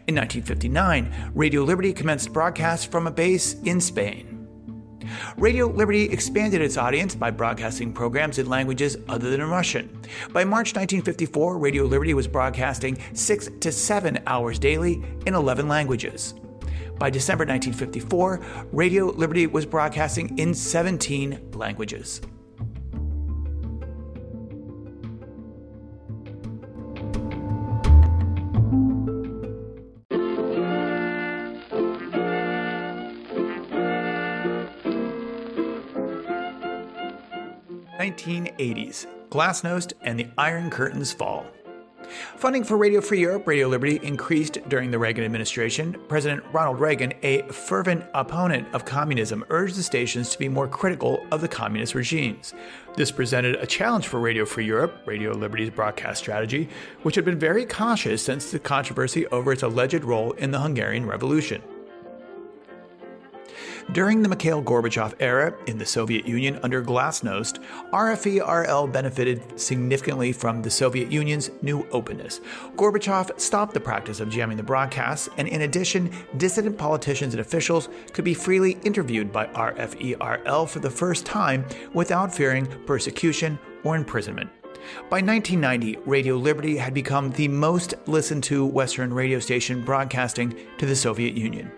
In 0.06 0.14
1959, 0.14 1.32
Radio 1.34 1.62
Liberty 1.62 1.92
commenced 1.92 2.32
broadcasts 2.32 2.86
from 2.86 3.06
a 3.06 3.10
base 3.10 3.54
in 3.62 3.80
Spain. 3.80 4.32
Radio 5.36 5.66
Liberty 5.66 6.04
expanded 6.04 6.60
its 6.60 6.76
audience 6.76 7.14
by 7.14 7.30
broadcasting 7.30 7.92
programs 7.92 8.38
in 8.38 8.48
languages 8.48 8.96
other 9.08 9.30
than 9.30 9.42
Russian. 9.42 9.88
By 10.32 10.44
March 10.44 10.74
1954, 10.74 11.58
Radio 11.58 11.84
Liberty 11.84 12.14
was 12.14 12.28
broadcasting 12.28 12.98
six 13.12 13.48
to 13.60 13.72
seven 13.72 14.20
hours 14.26 14.58
daily 14.58 15.02
in 15.26 15.34
11 15.34 15.68
languages. 15.68 16.34
By 17.02 17.10
December 17.10 17.44
1954, 17.44 18.68
Radio 18.70 19.06
Liberty 19.06 19.48
was 19.48 19.66
broadcasting 19.66 20.38
in 20.38 20.54
17 20.54 21.50
languages. 21.54 22.20
1980s 37.98 39.06
Glasnost 39.28 39.92
and 40.02 40.20
the 40.20 40.28
Iron 40.38 40.70
Curtains 40.70 41.12
Fall. 41.12 41.46
Funding 42.36 42.64
for 42.64 42.76
Radio 42.76 43.00
Free 43.00 43.20
Europe, 43.20 43.46
Radio 43.46 43.68
Liberty 43.68 44.00
increased 44.02 44.58
during 44.68 44.90
the 44.90 44.98
Reagan 44.98 45.24
administration. 45.24 45.96
President 46.08 46.44
Ronald 46.52 46.80
Reagan, 46.80 47.12
a 47.22 47.42
fervent 47.42 48.04
opponent 48.14 48.66
of 48.74 48.84
communism, 48.84 49.44
urged 49.50 49.76
the 49.76 49.82
stations 49.82 50.30
to 50.30 50.38
be 50.38 50.48
more 50.48 50.68
critical 50.68 51.26
of 51.30 51.40
the 51.40 51.48
communist 51.48 51.94
regimes. 51.94 52.54
This 52.96 53.10
presented 53.10 53.56
a 53.56 53.66
challenge 53.66 54.08
for 54.08 54.20
Radio 54.20 54.44
Free 54.44 54.66
Europe, 54.66 55.02
Radio 55.06 55.32
Liberty's 55.32 55.70
broadcast 55.70 56.18
strategy, 56.18 56.68
which 57.02 57.14
had 57.14 57.24
been 57.24 57.38
very 57.38 57.64
cautious 57.64 58.22
since 58.22 58.50
the 58.50 58.58
controversy 58.58 59.26
over 59.28 59.52
its 59.52 59.62
alleged 59.62 60.04
role 60.04 60.32
in 60.32 60.50
the 60.50 60.60
Hungarian 60.60 61.06
Revolution. 61.06 61.62
During 63.90 64.22
the 64.22 64.28
Mikhail 64.28 64.62
Gorbachev 64.62 65.14
era 65.18 65.52
in 65.66 65.76
the 65.76 65.84
Soviet 65.84 66.26
Union 66.26 66.58
under 66.62 66.82
Glasnost, 66.82 67.62
RFE-RL 67.92 68.86
benefited 68.86 69.58
significantly 69.60 70.32
from 70.32 70.62
the 70.62 70.70
Soviet 70.70 71.10
Union's 71.10 71.50
new 71.62 71.86
openness. 71.90 72.40
Gorbachev 72.76 73.38
stopped 73.38 73.74
the 73.74 73.80
practice 73.80 74.20
of 74.20 74.30
jamming 74.30 74.56
the 74.56 74.62
broadcasts, 74.62 75.28
and 75.36 75.48
in 75.48 75.62
addition, 75.62 76.10
dissident 76.36 76.78
politicians 76.78 77.34
and 77.34 77.40
officials 77.40 77.88
could 78.12 78.24
be 78.24 78.34
freely 78.34 78.78
interviewed 78.84 79.32
by 79.32 79.46
RFE-RL 79.48 80.66
for 80.66 80.78
the 80.78 80.90
first 80.90 81.26
time 81.26 81.66
without 81.92 82.34
fearing 82.34 82.66
persecution 82.86 83.58
or 83.84 83.96
imprisonment. 83.96 84.48
By 85.10 85.20
1990, 85.20 85.98
Radio 86.06 86.36
Liberty 86.36 86.76
had 86.76 86.94
become 86.94 87.30
the 87.30 87.48
most 87.48 87.94
listened 88.06 88.44
to 88.44 88.64
Western 88.64 89.12
radio 89.12 89.38
station 89.38 89.84
broadcasting 89.84 90.56
to 90.78 90.86
the 90.86 90.96
Soviet 90.96 91.34
Union. 91.34 91.70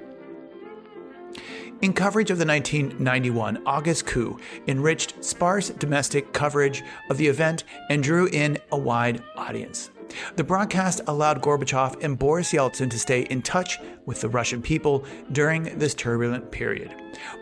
In 1.84 1.92
coverage 1.92 2.30
of 2.30 2.38
the 2.38 2.46
1991 2.46 3.62
August 3.66 4.06
coup, 4.06 4.40
enriched 4.68 5.22
sparse 5.22 5.68
domestic 5.68 6.32
coverage 6.32 6.82
of 7.10 7.18
the 7.18 7.26
event 7.26 7.64
and 7.90 8.02
drew 8.02 8.24
in 8.28 8.56
a 8.72 8.78
wide 8.78 9.22
audience. 9.36 9.90
The 10.36 10.44
broadcast 10.44 11.02
allowed 11.08 11.42
Gorbachev 11.42 12.02
and 12.02 12.18
Boris 12.18 12.52
Yeltsin 12.52 12.88
to 12.88 12.98
stay 12.98 13.24
in 13.24 13.42
touch 13.42 13.80
with 14.06 14.22
the 14.22 14.30
Russian 14.30 14.62
people 14.62 15.04
during 15.32 15.78
this 15.78 15.92
turbulent 15.92 16.50
period. 16.50 16.94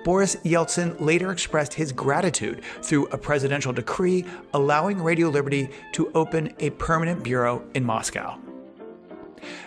Boris 0.02 0.34
Yeltsin 0.44 1.00
later 1.00 1.30
expressed 1.30 1.74
his 1.74 1.92
gratitude 1.92 2.64
through 2.82 3.06
a 3.12 3.18
presidential 3.18 3.72
decree 3.72 4.24
allowing 4.54 5.00
Radio 5.00 5.28
Liberty 5.28 5.68
to 5.92 6.10
open 6.16 6.52
a 6.58 6.70
permanent 6.70 7.22
bureau 7.22 7.64
in 7.74 7.84
Moscow. 7.84 8.40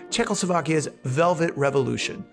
Czechoslovakia's 0.09 0.89
Velvet 1.05 1.55
Revolution 1.55 2.25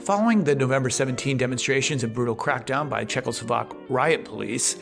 Following 0.00 0.44
the 0.44 0.54
November 0.54 0.90
17 0.90 1.36
demonstrations 1.36 2.04
and 2.04 2.12
brutal 2.12 2.36
crackdown 2.36 2.88
by 2.88 3.04
Czechoslovak 3.04 3.74
riot 3.88 4.24
police, 4.24 4.76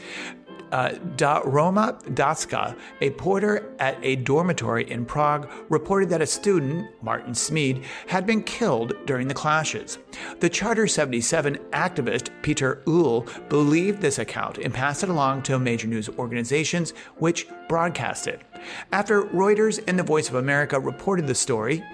uh, 0.73 1.41
Roma 1.45 1.99
Daska, 2.09 2.77
a 3.01 3.11
porter 3.11 3.75
at 3.79 3.99
a 4.03 4.17
dormitory 4.17 4.91
in 4.91 5.05
Prague, 5.05 5.51
reported 5.69 6.11
that 6.11 6.23
a 6.23 6.27
student, 6.27 6.89
Martin 7.03 7.33
Šmíd, 7.33 7.85
had 8.07 8.27
been 8.27 8.43
killed 8.43 8.95
during 9.07 9.29
the 9.29 9.35
clashes. 9.35 9.99
The 10.41 10.49
Charter 10.49 10.87
77 10.87 11.57
activist 11.73 12.31
Peter 12.43 12.83
Uhl 12.87 13.29
believed 13.49 14.01
this 14.01 14.19
account 14.19 14.59
and 14.59 14.73
passed 14.75 15.03
it 15.03 15.09
along 15.09 15.43
to 15.43 15.59
major 15.59 15.87
news 15.87 16.09
organizations, 16.09 16.93
which 17.17 17.47
broadcast 17.69 18.27
it. 18.27 18.43
After 18.93 19.23
Reuters 19.23 19.83
and 19.87 19.99
the 19.99 20.03
Voice 20.03 20.29
of 20.29 20.35
America 20.35 20.79
reported 20.79 21.27
the 21.27 21.35
story, 21.35 21.85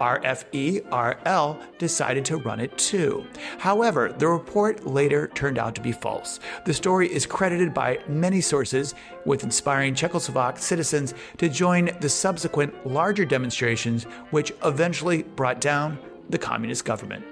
RFE-RL 0.00 1.60
decided 1.78 2.24
to 2.26 2.36
run 2.38 2.60
it 2.60 2.76
too. 2.78 3.26
However, 3.58 4.14
the 4.16 4.28
report 4.28 4.86
later 4.86 5.28
turned 5.34 5.58
out 5.58 5.74
to 5.74 5.80
be 5.80 5.92
false. 5.92 6.40
The 6.64 6.74
story 6.74 7.12
is 7.12 7.26
credited 7.26 7.74
by 7.74 7.98
many 8.08 8.40
sources 8.40 8.94
with 9.24 9.44
inspiring 9.44 9.94
Czechoslovak 9.94 10.58
citizens 10.58 11.14
to 11.38 11.48
join 11.48 11.90
the 12.00 12.08
subsequent 12.08 12.86
larger 12.86 13.24
demonstrations 13.24 14.04
which 14.30 14.52
eventually 14.64 15.22
brought 15.22 15.60
down 15.60 15.98
the 16.30 16.38
communist 16.38 16.84
government. 16.84 17.24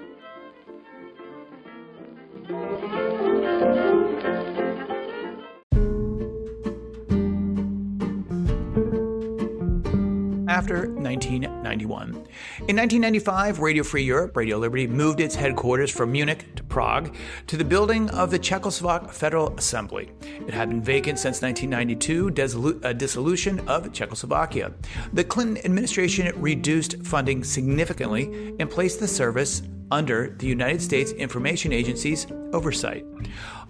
After 10.53 10.87
1991. 10.87 12.09
In 12.11 12.75
1995, 12.77 13.59
Radio 13.59 13.81
Free 13.81 14.03
Europe, 14.03 14.37
Radio 14.37 14.59
Liberty, 14.59 14.85
moved 14.85 15.19
its 15.19 15.33
headquarters 15.33 15.89
from 15.89 16.11
Munich 16.11 16.53
to 16.55 16.63
Prague 16.63 17.15
to 17.47 17.57
the 17.57 17.65
building 17.65 18.07
of 18.11 18.29
the 18.29 18.37
Czechoslovak 18.37 19.09
Federal 19.09 19.57
Assembly. 19.57 20.11
It 20.21 20.53
had 20.53 20.69
been 20.69 20.83
vacant 20.83 21.17
since 21.17 21.41
1992, 21.41 22.83
a 22.83 22.89
uh, 22.89 22.93
dissolution 22.93 23.67
of 23.67 23.91
Czechoslovakia. 23.91 24.71
The 25.13 25.23
Clinton 25.23 25.57
administration 25.65 26.31
reduced 26.39 27.03
funding 27.03 27.43
significantly 27.43 28.55
and 28.59 28.69
placed 28.69 28.99
the 28.99 29.07
service 29.07 29.63
under 29.93 30.35
the 30.39 30.47
United 30.47 30.81
States 30.81 31.11
Information 31.11 31.71
Agency's 31.71 32.25
oversight. 32.51 33.05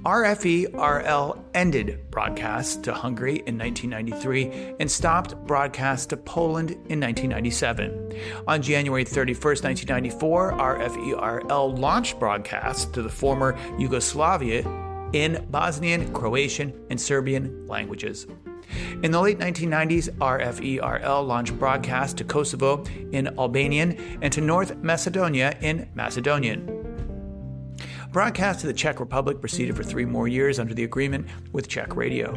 RFE-RL 0.06 1.46
ended 1.54 2.00
broadcasts 2.12 2.78
to 2.78 2.94
Hungary 2.94 3.44
in 3.46 3.58
1993 3.58 4.76
and 4.80 4.90
stopped 4.90 5.36
broadcasts 5.46 6.06
to 6.08 6.18
Poland 6.18 6.72
in 6.72 7.00
1997. 7.00 8.14
On 8.48 8.62
January 8.62 9.04
31, 9.04 9.36
1994, 9.36 10.54
RFE-RL 10.54 11.76
launched 11.76 12.20
broadcasts 12.20 12.86
to 12.86 13.02
the 13.02 13.10
former 13.10 13.58
Yugoslavia 13.78 14.62
in 15.14 15.46
Bosnian, 15.52 16.12
Croatian, 16.14 16.74
and 16.90 17.00
Serbian 17.00 17.68
languages. 17.68 18.28
In 19.04 19.12
the 19.12 19.20
late 19.20 19.40
1990s, 19.40 20.10
RFE-RL 20.18 21.24
launched 21.24 21.58
broadcasts 21.60 22.14
to 22.16 22.24
Kosovo 22.24 22.84
in 23.12 23.28
Albanian 23.40 24.20
and 24.22 24.32
to 24.34 24.42
North 24.42 24.76
Macedonia 24.78 25.58
in 25.62 25.90
Macedonian. 25.94 26.84
Broadcast 28.12 28.60
to 28.60 28.68
the 28.68 28.74
Czech 28.74 29.00
Republic 29.00 29.42
proceeded 29.42 29.76
for 29.76 29.84
three 29.84 30.06
more 30.06 30.28
years 30.28 30.60
under 30.60 30.76
the 30.76 30.84
agreement 30.84 31.28
with 31.52 31.68
Czech 31.68 31.96
Radio. 31.96 32.34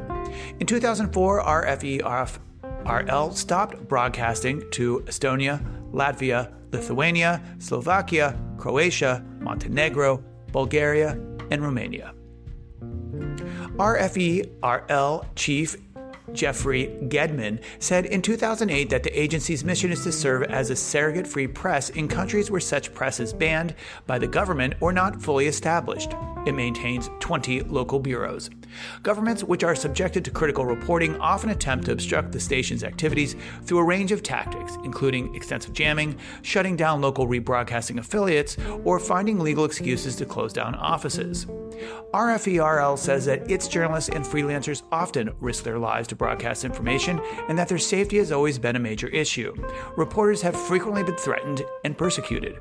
In 0.58 0.66
2004, 0.66 1.42
RFE-RL 1.44 3.30
stopped 3.32 3.86
broadcasting 3.86 4.62
to 4.70 5.00
Estonia, 5.00 5.62
Latvia, 5.92 6.52
Lithuania, 6.72 7.42
Slovakia, 7.58 8.38
Croatia, 8.56 9.22
Montenegro, 9.40 10.24
Bulgaria, 10.50 11.10
and 11.50 11.62
Romania. 11.62 12.14
RFE-RL 13.76 15.26
chief 15.34 15.76
Jeffrey 16.32 16.86
Gedmin, 17.08 17.60
said 17.78 18.06
in 18.06 18.22
2008 18.22 18.90
that 18.90 19.02
the 19.02 19.20
agency's 19.20 19.64
mission 19.64 19.92
is 19.92 20.02
to 20.04 20.12
serve 20.12 20.42
as 20.44 20.70
a 20.70 20.76
surrogate 20.76 21.26
free 21.26 21.46
press 21.46 21.90
in 21.90 22.08
countries 22.08 22.50
where 22.50 22.60
such 22.60 22.94
press 22.94 23.20
is 23.20 23.32
banned 23.32 23.74
by 24.06 24.18
the 24.18 24.26
government 24.26 24.74
or 24.80 24.92
not 24.92 25.22
fully 25.22 25.46
established. 25.46 26.14
It 26.46 26.52
maintains 26.52 27.10
20 27.20 27.62
local 27.62 27.98
bureaus. 27.98 28.50
Governments 29.02 29.44
which 29.44 29.64
are 29.64 29.74
subjected 29.74 30.24
to 30.24 30.30
critical 30.30 30.66
reporting 30.66 31.16
often 31.20 31.50
attempt 31.50 31.86
to 31.86 31.92
obstruct 31.92 32.32
the 32.32 32.40
station's 32.40 32.84
activities 32.84 33.36
through 33.64 33.78
a 33.78 33.84
range 33.84 34.12
of 34.12 34.22
tactics, 34.22 34.76
including 34.84 35.34
extensive 35.34 35.72
jamming, 35.72 36.18
shutting 36.42 36.76
down 36.76 37.00
local 37.00 37.26
rebroadcasting 37.26 37.98
affiliates, 37.98 38.56
or 38.84 38.98
finding 38.98 39.38
legal 39.38 39.64
excuses 39.64 40.16
to 40.16 40.26
close 40.26 40.52
down 40.52 40.74
offices. 40.74 41.46
RFE-RL 42.14 42.96
says 42.96 43.26
that 43.26 43.50
its 43.50 43.68
journalists 43.68 44.08
and 44.08 44.24
freelancers 44.24 44.82
often 44.90 45.34
risk 45.40 45.64
their 45.64 45.78
lives 45.78 46.08
to 46.08 46.16
broadcast 46.16 46.64
information 46.64 47.20
and 47.48 47.58
that 47.58 47.68
their 47.68 47.76
safety 47.78 48.16
has 48.16 48.32
always 48.32 48.58
been 48.58 48.76
a 48.76 48.80
major 48.80 49.08
issue. 49.08 49.54
Reporters 49.96 50.40
have 50.40 50.56
frequently 50.56 51.02
been 51.02 51.16
threatened 51.16 51.62
and 51.84 51.98
persecuted. 51.98 52.58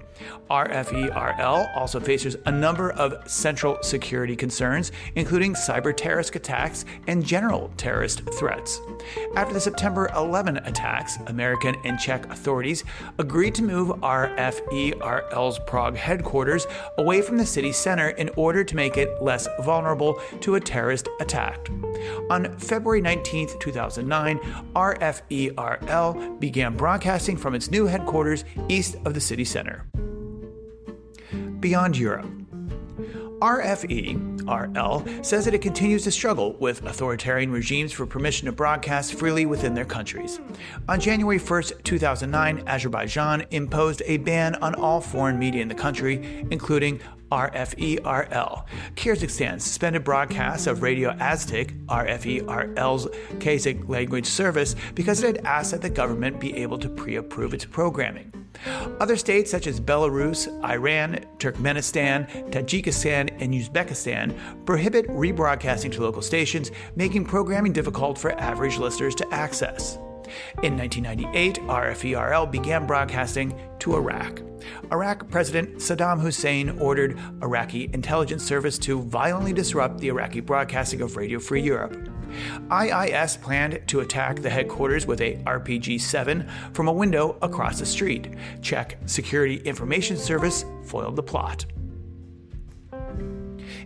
RFERL 0.49 1.77
also 1.77 1.99
faces 1.99 2.35
a 2.45 2.51
number 2.51 2.91
of 2.91 3.29
central 3.29 3.77
security 3.81 4.35
concerns, 4.35 4.91
including 5.15 5.53
cyber 5.53 5.94
terrorist 5.95 6.35
attacks 6.35 6.85
and 7.07 7.25
general 7.25 7.71
terrorist 7.77 8.21
threats. 8.37 8.79
After 9.35 9.53
the 9.53 9.59
September 9.59 10.09
11 10.15 10.57
attacks, 10.57 11.17
American 11.27 11.75
and 11.83 11.99
Czech 11.99 12.31
authorities 12.31 12.83
agreed 13.17 13.55
to 13.55 13.63
move 13.63 13.89
RFERL's 13.99 15.59
Prague 15.67 15.95
headquarters 15.95 16.67
away 16.97 17.21
from 17.21 17.37
the 17.37 17.45
city 17.45 17.71
center 17.71 18.09
in 18.09 18.29
order 18.35 18.63
to 18.63 18.75
make 18.75 18.97
it 18.97 19.21
less 19.21 19.47
vulnerable 19.61 20.21
to 20.41 20.55
a 20.55 20.59
terrorist 20.59 21.07
attack. 21.19 21.69
On 22.29 22.57
February 22.57 23.01
19, 23.01 23.59
2009, 23.59 24.39
RFERL 24.75 26.39
began 26.39 26.75
broadcasting 26.75 27.37
from 27.37 27.55
its 27.55 27.71
new 27.71 27.85
headquarters 27.85 28.45
east 28.69 28.95
of 29.05 29.13
the 29.13 29.21
city 29.21 29.45
center. 29.45 29.85
Beyond 31.59 31.97
Europe. 31.97 32.44
RFE-RL 33.41 35.23
says 35.23 35.45
that 35.45 35.53
it 35.53 35.61
continues 35.61 36.03
to 36.03 36.11
struggle 36.11 36.53
with 36.53 36.85
authoritarian 36.85 37.51
regimes 37.51 37.91
for 37.91 38.05
permission 38.05 38.45
to 38.45 38.51
broadcast 38.51 39.15
freely 39.15 39.45
within 39.45 39.73
their 39.73 39.85
countries. 39.85 40.39
On 40.87 40.99
January 40.99 41.39
1, 41.39 41.63
2009, 41.83 42.63
Azerbaijan 42.67 43.45
imposed 43.51 44.01
a 44.05 44.17
ban 44.17 44.55
on 44.55 44.75
all 44.75 45.01
foreign 45.01 45.37
media 45.37 45.61
in 45.61 45.67
the 45.67 45.75
country, 45.75 46.45
including 46.51 46.99
RFERL. 47.31 48.65
Kyrgyzstan 48.95 49.59
suspended 49.59 50.03
broadcasts 50.03 50.67
of 50.67 50.81
Radio 50.81 51.11
Azattyk, 51.13 51.85
RFERL's 51.87 53.07
Kazakh 53.39 53.89
language 53.89 54.27
service, 54.27 54.75
because 54.93 55.23
it 55.23 55.35
had 55.35 55.45
asked 55.45 55.71
that 55.71 55.81
the 55.81 55.89
government 55.89 56.39
be 56.39 56.55
able 56.55 56.77
to 56.77 56.89
pre 56.89 57.15
approve 57.15 57.53
its 57.53 57.65
programming. 57.65 58.44
Other 58.99 59.17
states 59.17 59.51
such 59.51 59.67
as 59.67 59.79
Belarus, 59.79 60.47
Iran, 60.63 61.25
Turkmenistan, 61.37 62.51
Tajikistan, 62.51 63.29
and 63.39 63.53
Uzbekistan 63.53 64.65
prohibit 64.65 65.07
rebroadcasting 65.07 65.91
to 65.93 66.01
local 66.01 66.21
stations, 66.21 66.71
making 66.95 67.25
programming 67.25 67.73
difficult 67.73 68.17
for 68.17 68.31
average 68.39 68.77
listeners 68.77 69.15
to 69.15 69.33
access. 69.33 69.97
In 70.63 70.75
1998, 70.77 71.59
RFERL 71.67 72.51
began 72.51 72.87
broadcasting 72.87 73.59
to 73.79 73.95
Iraq. 73.95 74.41
Iraq 74.91 75.29
President 75.29 75.75
Saddam 75.77 76.19
Hussein 76.19 76.79
ordered 76.79 77.19
Iraqi 77.43 77.89
intelligence 77.93 78.43
service 78.43 78.79
to 78.79 79.01
violently 79.03 79.53
disrupt 79.53 79.99
the 79.99 80.07
Iraqi 80.07 80.39
broadcasting 80.39 81.01
of 81.01 81.15
Radio 81.15 81.39
Free 81.39 81.61
Europe. 81.61 81.95
IIS 82.71 83.37
planned 83.37 83.81
to 83.87 84.01
attack 84.01 84.41
the 84.41 84.49
headquarters 84.49 85.05
with 85.05 85.21
a 85.21 85.35
RPG 85.45 86.01
7 86.01 86.47
from 86.73 86.87
a 86.87 86.93
window 86.93 87.37
across 87.41 87.79
the 87.79 87.85
street. 87.85 88.29
Czech 88.61 88.97
Security 89.05 89.57
Information 89.57 90.17
Service 90.17 90.65
foiled 90.83 91.15
the 91.15 91.23
plot. 91.23 91.65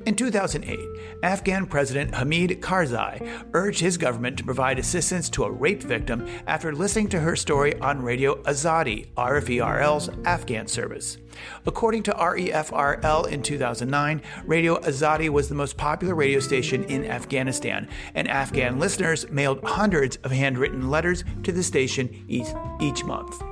In 0.06 0.16
2008, 0.16 0.80
Afghan 1.24 1.66
President 1.66 2.16
Hamid 2.16 2.62
Karzai 2.62 3.46
urged 3.54 3.82
his 3.82 3.98
government 3.98 4.38
to 4.38 4.44
provide 4.44 4.80
assistance 4.80 5.30
to 5.32 5.44
a 5.44 5.52
rape 5.52 5.84
victim 5.84 6.26
after 6.48 6.74
listening 6.74 7.10
to 7.10 7.20
her 7.20 7.36
story 7.36 7.78
on 7.80 8.02
Radio 8.02 8.42
Azadi, 8.44 9.10
RFERL's 9.16 10.10
Afghan 10.26 10.68
service. 10.68 11.18
According 11.66 12.04
to 12.04 12.12
REFRL 12.14 13.28
in 13.28 13.44
2009, 13.44 14.22
Radio 14.46 14.80
Azadi 14.80 15.30
was 15.30 15.50
the 15.50 15.56
most 15.56 15.76
popular 15.76 16.16
radio 16.16 16.40
station 16.40 16.86
in 16.86 17.06
Afghanistan, 17.06 17.88
and 18.16 18.28
Afghan 18.30 18.80
listeners 18.80 19.30
mailed 19.30 19.62
hundreds 19.64 20.16
of 20.18 20.32
handwritten 20.32 20.90
letters 20.90 21.24
to 21.44 21.52
the 21.52 21.64
station 21.64 22.26
each, 22.28 22.48
each 22.80 23.04
month. 23.04 23.44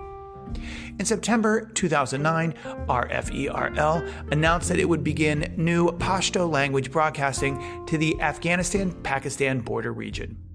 In 1.00 1.06
September 1.06 1.70
2009, 1.76 2.54
RFERL 2.88 4.32
announced 4.32 4.70
that 4.70 4.80
it 4.80 4.90
would 4.90 5.04
begin 5.04 5.54
new 5.56 5.92
Pashto 5.92 6.50
language 6.50 6.92
broadcasting 6.92 7.86
to 7.86 8.00
the 8.00 8.20
Afghanistan 8.20 8.92
Pakistan 9.04 9.60
border 9.60 9.94
region. 9.94 10.47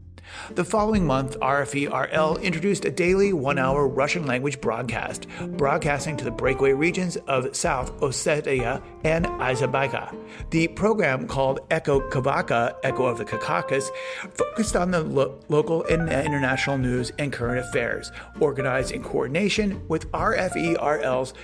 The 0.55 0.64
following 0.64 1.07
month, 1.07 1.38
RFERL 1.40 2.42
introduced 2.42 2.85
a 2.85 2.90
daily 2.90 3.33
one 3.33 3.59
hour 3.59 3.87
Russian 3.87 4.27
language 4.27 4.61
broadcast, 4.61 5.27
broadcasting 5.57 6.16
to 6.18 6.25
the 6.25 6.31
breakaway 6.31 6.73
regions 6.73 7.16
of 7.27 7.55
South 7.55 7.92
Ossetia 8.01 8.83
and 9.05 9.27
Azerbaijan. 9.27 10.16
The 10.51 10.68
program, 10.68 11.27
called 11.27 11.61
Echo 11.71 12.01
Kavkaza, 12.11 12.77
Echo 12.83 13.07
of 13.07 13.18
the 13.18 13.25
Caucasus, 13.25 13.90
focused 14.31 14.77
on 14.77 14.90
the 14.90 15.03
lo- 15.03 15.38
local 15.49 15.85
and 15.85 16.03
international 16.09 16.79
news 16.79 17.12
and 17.18 17.33
current 17.33 17.59
affairs, 17.59 18.12
organized 18.40 18.92
in 18.92 19.03
coordination 19.03 19.87
with 19.88 20.11
RFERL's 20.12 21.35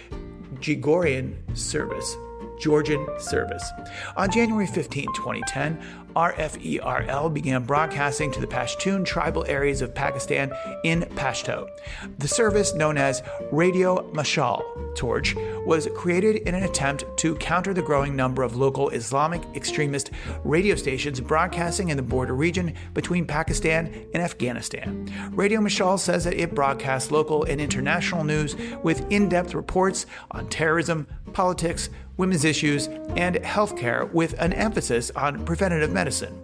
Gregorian 0.61 1.43
service. 1.55 2.17
Georgian 2.61 3.07
service. 3.19 3.65
On 4.17 4.31
January 4.31 4.67
15, 4.67 5.07
2010, 5.15 5.79
RFERL 6.17 7.33
began 7.33 7.63
broadcasting 7.63 8.33
to 8.33 8.41
the 8.41 8.47
Pashtun 8.47 9.05
tribal 9.05 9.45
areas 9.47 9.83
of 9.83 9.95
Pakistan 9.95 10.53
in 10.83 11.03
Pashto. 11.03 11.69
The 12.19 12.27
service, 12.27 12.75
known 12.75 12.99
as 12.99 13.23
Radio 13.53 14.11
Mashaal 14.13 14.63
Torch, 14.97 15.37
was 15.65 15.89
created 15.95 16.37
in 16.49 16.57
an 16.57 16.65
attempt 16.65 17.05
to 17.19 17.37
counter 17.37 17.73
the 17.73 17.83
growing 17.83 18.17
number 18.17 18.43
of 18.43 18.57
local 18.57 18.89
Islamic 18.89 19.43
extremist 19.55 20.11
radio 20.43 20.75
stations 20.75 21.21
broadcasting 21.21 21.91
in 21.91 21.97
the 21.97 22.03
border 22.03 22.35
region 22.35 22.75
between 22.95 23.25
Pakistan 23.25 24.07
and 24.13 24.23
Afghanistan. 24.23 25.09
Radio 25.33 25.61
Mashaal 25.61 25.99
says 26.01 26.25
that 26.25 26.35
it 26.35 26.55
broadcasts 26.55 27.13
local 27.13 27.45
and 27.45 27.61
international 27.61 28.25
news 28.25 28.57
with 28.83 29.09
in 29.13 29.29
depth 29.29 29.55
reports 29.55 30.07
on 30.33 30.49
terrorism, 30.49 31.07
politics, 31.33 31.91
women's 32.19 32.45
issues, 32.45 32.89
and 33.17 33.37
healthcare 33.37 34.13
with 34.13 34.35
an 34.41 34.53
emphasis 34.53 35.11
on 35.17 35.45
preventative 35.47 35.91
medicine. 35.91 36.39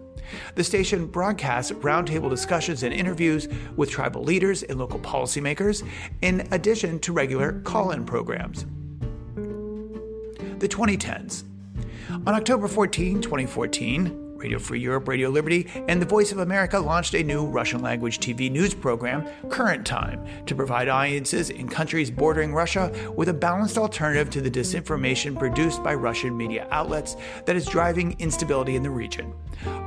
The 0.54 0.64
station 0.64 1.06
broadcasts 1.06 1.70
roundtable 1.72 2.30
discussions 2.30 2.82
and 2.82 2.94
interviews 2.94 3.46
with 3.76 3.90
tribal 3.90 4.24
leaders 4.24 4.62
and 4.62 4.78
local 4.78 4.98
policymakers, 5.00 5.86
in 6.22 6.48
addition 6.50 6.98
to 7.00 7.12
regular 7.12 7.60
call 7.60 7.90
in 7.90 8.06
programs. 8.06 8.64
The 10.58 10.68
2010s. 10.68 11.44
On 12.26 12.34
October 12.34 12.68
14, 12.68 13.20
2014, 13.20 14.23
Radio 14.44 14.58
Free 14.58 14.78
Europe, 14.78 15.08
Radio 15.08 15.30
Liberty, 15.30 15.66
and 15.88 16.02
the 16.02 16.06
Voice 16.06 16.30
of 16.30 16.36
America 16.36 16.78
launched 16.78 17.14
a 17.14 17.22
new 17.22 17.46
Russian 17.46 17.80
language 17.80 18.18
TV 18.18 18.50
news 18.50 18.74
program, 18.74 19.26
Current 19.48 19.86
Time, 19.86 20.22
to 20.44 20.54
provide 20.54 20.86
audiences 20.86 21.48
in 21.48 21.66
countries 21.66 22.10
bordering 22.10 22.52
Russia 22.52 22.92
with 23.16 23.30
a 23.30 23.32
balanced 23.32 23.78
alternative 23.78 24.28
to 24.28 24.42
the 24.42 24.50
disinformation 24.50 25.38
produced 25.38 25.82
by 25.82 25.94
Russian 25.94 26.36
media 26.36 26.68
outlets 26.70 27.16
that 27.46 27.56
is 27.56 27.64
driving 27.64 28.20
instability 28.20 28.76
in 28.76 28.82
the 28.82 28.90
region. 28.90 29.32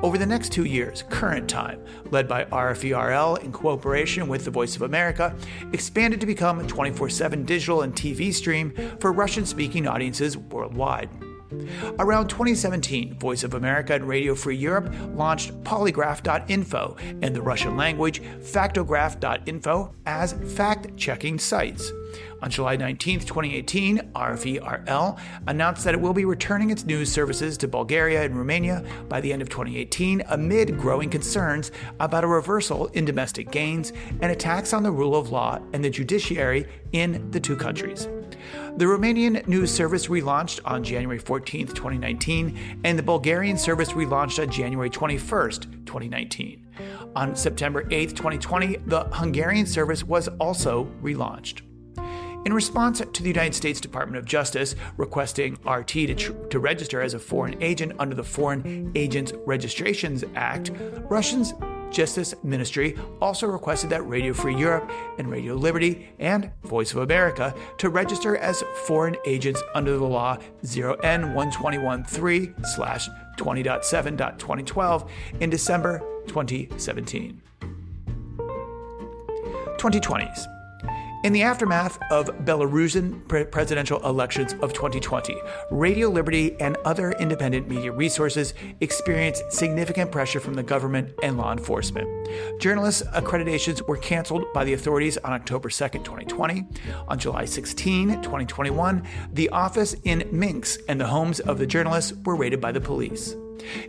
Over 0.02 0.18
the 0.18 0.26
next 0.26 0.52
two 0.52 0.66
years, 0.66 1.04
Current 1.08 1.48
Time, 1.48 1.80
led 2.10 2.28
by 2.28 2.46
RFERL 2.46 3.44
in 3.44 3.52
cooperation 3.52 4.28
with 4.28 4.44
the 4.44 4.50
Voice 4.50 4.76
of 4.76 4.82
America, 4.82 5.36
expanded 5.72 6.20
to 6.20 6.26
become 6.26 6.58
a 6.58 6.66
24 6.66 7.12
7 7.12 7.46
digital 7.46 7.84
and 7.84 7.94
TV 7.94 8.34
stream 8.34 8.74
for 9.00 9.12
Russian 9.12 9.46
speaking 9.46 9.88
audiences 9.88 10.36
worldwide. 10.36 11.12
Around 12.00 12.28
2017, 12.28 13.18
Voice 13.20 13.44
of 13.44 13.54
America 13.54 13.94
and 13.94 14.08
Radio 14.08 14.36
Free 14.36 14.58
Europe 14.58 14.94
launched 15.14 15.54
polygraph.info 15.64 16.98
and 17.22 17.36
the 17.36 17.42
Russian 17.42 17.78
language 17.78 18.22
factograph.info 18.22 19.94
as 20.06 20.34
fact 20.34 20.98
checking 20.98 21.40
sites. 21.40 21.92
On 22.42 22.50
July 22.50 22.76
19, 22.76 23.22
2018, 23.22 24.12
RFERL 24.14 25.20
announced 25.48 25.84
that 25.84 25.94
it 25.94 26.02
will 26.02 26.14
be 26.14 26.26
returning 26.26 26.70
its 26.70 26.86
news 26.86 27.12
services 27.12 27.58
to 27.58 27.68
Bulgaria 27.68 28.24
and 28.24 28.38
Romania 28.38 28.84
by 29.08 29.22
the 29.22 29.32
end 29.32 29.42
of 29.42 29.50
2018 29.50 30.24
amid 30.30 30.78
growing 30.78 31.10
concerns 31.10 31.72
about 32.00 32.24
a 32.24 32.28
reversal 32.28 32.88
in 32.88 33.06
domestic 33.06 33.52
gains 33.52 33.92
and 34.22 34.32
attacks 34.32 34.74
on 34.74 34.84
the 34.84 34.92
rule 34.92 35.16
of 35.16 35.32
law 35.32 35.60
and 35.74 35.84
the 35.84 35.90
judiciary 35.90 36.68
in 36.92 37.32
the 37.32 37.40
two 37.40 37.56
countries. 37.56 38.08
The 38.78 38.86
Romanian 38.86 39.48
news 39.48 39.74
service 39.74 40.06
relaunched 40.06 40.60
on 40.64 40.84
January 40.84 41.18
14, 41.18 41.66
2019, 41.66 42.80
and 42.84 43.00
the 43.00 43.02
Bulgarian 43.02 43.58
service 43.58 43.94
relaunched 43.94 44.40
on 44.40 44.52
January 44.52 44.92
21, 44.92 45.18
2019. 45.84 46.68
On 47.16 47.36
September 47.36 47.88
8, 47.90 48.10
2020, 48.10 48.76
the 48.86 49.06
Hungarian 49.06 49.66
service 49.66 50.04
was 50.04 50.28
also 50.40 50.86
relaunched. 51.02 51.62
In 52.46 52.54
response 52.54 53.00
to 53.00 53.24
the 53.24 53.30
United 53.30 53.56
States 53.56 53.82
Department 53.82 54.20
of 54.20 54.26
Justice 54.26 54.76
requesting 54.98 55.58
RT 55.68 55.88
to, 55.88 56.14
tr- 56.14 56.34
to 56.34 56.60
register 56.60 57.02
as 57.02 57.16
a 57.16 57.20
foreign 57.20 57.62
agent 57.64 57.94
under 57.98 58.14
the 58.14 58.24
Foreign 58.24 58.92
Agents 58.94 59.34
Registrations 59.48 60.24
Act, 60.36 60.72
Russians 61.10 61.56
Justice 61.92 62.34
Ministry 62.44 62.96
also 63.22 63.48
requested 63.48 63.90
that 63.90 64.08
Radio 64.08 64.34
Free 64.34 64.56
Europe 64.56 64.92
and 65.18 65.30
Radio 65.30 65.56
Liberty 65.56 66.10
and 66.20 66.52
Voice 66.64 66.92
of 66.92 66.98
America 67.00 67.56
to 67.78 67.90
register 67.90 68.38
as 68.38 68.64
foreign 68.86 69.16
agents 69.26 69.64
under 69.74 69.98
the 69.98 70.06
law 70.06 70.38
0N1213 70.64 72.54
20.7.2012 73.38 75.10
in 75.40 75.50
December 75.50 76.00
2017. 76.28 77.42
2020s. 79.78 80.57
In 81.24 81.34
the 81.34 81.42
aftermath 81.42 81.98
of 82.12 82.28
Belarusian 82.46 83.28
pre- 83.28 83.44
presidential 83.44 84.00
elections 84.08 84.54
of 84.62 84.72
2020, 84.72 85.36
Radio 85.72 86.10
Liberty 86.10 86.56
and 86.60 86.78
other 86.86 87.12
independent 87.14 87.68
media 87.68 87.92
resources 87.92 88.54
experienced 88.82 89.52
significant 89.52 90.12
pressure 90.12 90.40
from 90.40 90.54
the 90.54 90.62
government 90.62 91.14
and 91.24 91.36
law 91.36 91.52
enforcement. 91.52 92.08
Journalists' 92.60 93.02
accreditations 93.16 93.86
were 93.88 93.98
canceled 93.98 94.46
by 94.54 94.64
the 94.64 94.74
authorities 94.74 95.18
on 95.18 95.34
October 95.34 95.70
2, 95.70 95.88
2020. 95.90 96.68
On 97.08 97.18
July 97.18 97.46
16, 97.46 98.22
2021, 98.22 99.04
the 99.34 99.50
office 99.50 99.96
in 100.04 100.30
Minsk 100.32 100.82
and 100.88 101.02
the 101.02 101.08
homes 101.08 101.40
of 101.40 101.58
the 101.58 101.66
journalists 101.66 102.14
were 102.26 102.36
raided 102.36 102.62
by 102.62 102.72
the 102.72 102.82
police. 102.82 103.36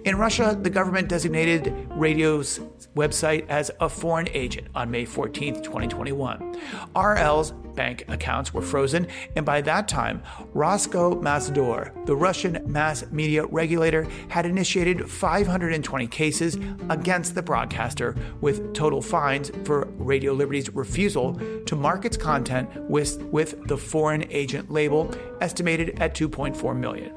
In 0.04 0.16
Russia, 0.16 0.59
the 0.61 0.70
government 0.70 1.09
designated 1.09 1.72
radio's 1.90 2.61
website 2.96 3.46
as 3.48 3.70
a 3.81 3.88
foreign 3.88 4.28
agent 4.31 4.68
on 4.74 4.90
May 4.90 5.04
14, 5.04 5.62
2021. 5.62 6.57
RL's 6.94 7.52
bank 7.74 8.04
accounts 8.09 8.52
were 8.52 8.61
frozen, 8.61 9.07
and 9.37 9.46
by 9.46 9.61
that 9.61 9.87
time, 9.87 10.20
Roskomnadzor, 10.52 12.07
the 12.07 12.16
Russian 12.16 12.61
mass 12.66 13.04
media 13.12 13.46
regulator, 13.46 14.07
had 14.28 14.46
initiated 14.46 15.09
520 15.09 16.07
cases 16.09 16.59
against 16.90 17.37
the 17.37 17.42
broadcaster, 17.42 18.16
with 18.40 18.74
total 18.74 19.00
fines 19.00 19.52
for 19.64 19.87
Radio 19.96 20.33
Liberty's 20.33 20.74
refusal 20.74 21.40
to 21.66 21.76
mark 21.76 22.04
its 22.04 22.16
content 22.16 22.68
with, 22.90 23.22
with 23.24 23.68
the 23.68 23.78
foreign 23.78 24.24
agent 24.31 24.72
label 24.72 25.14
estimated 25.40 26.00
at 26.00 26.16
2.4 26.16 26.76
million. 26.76 27.12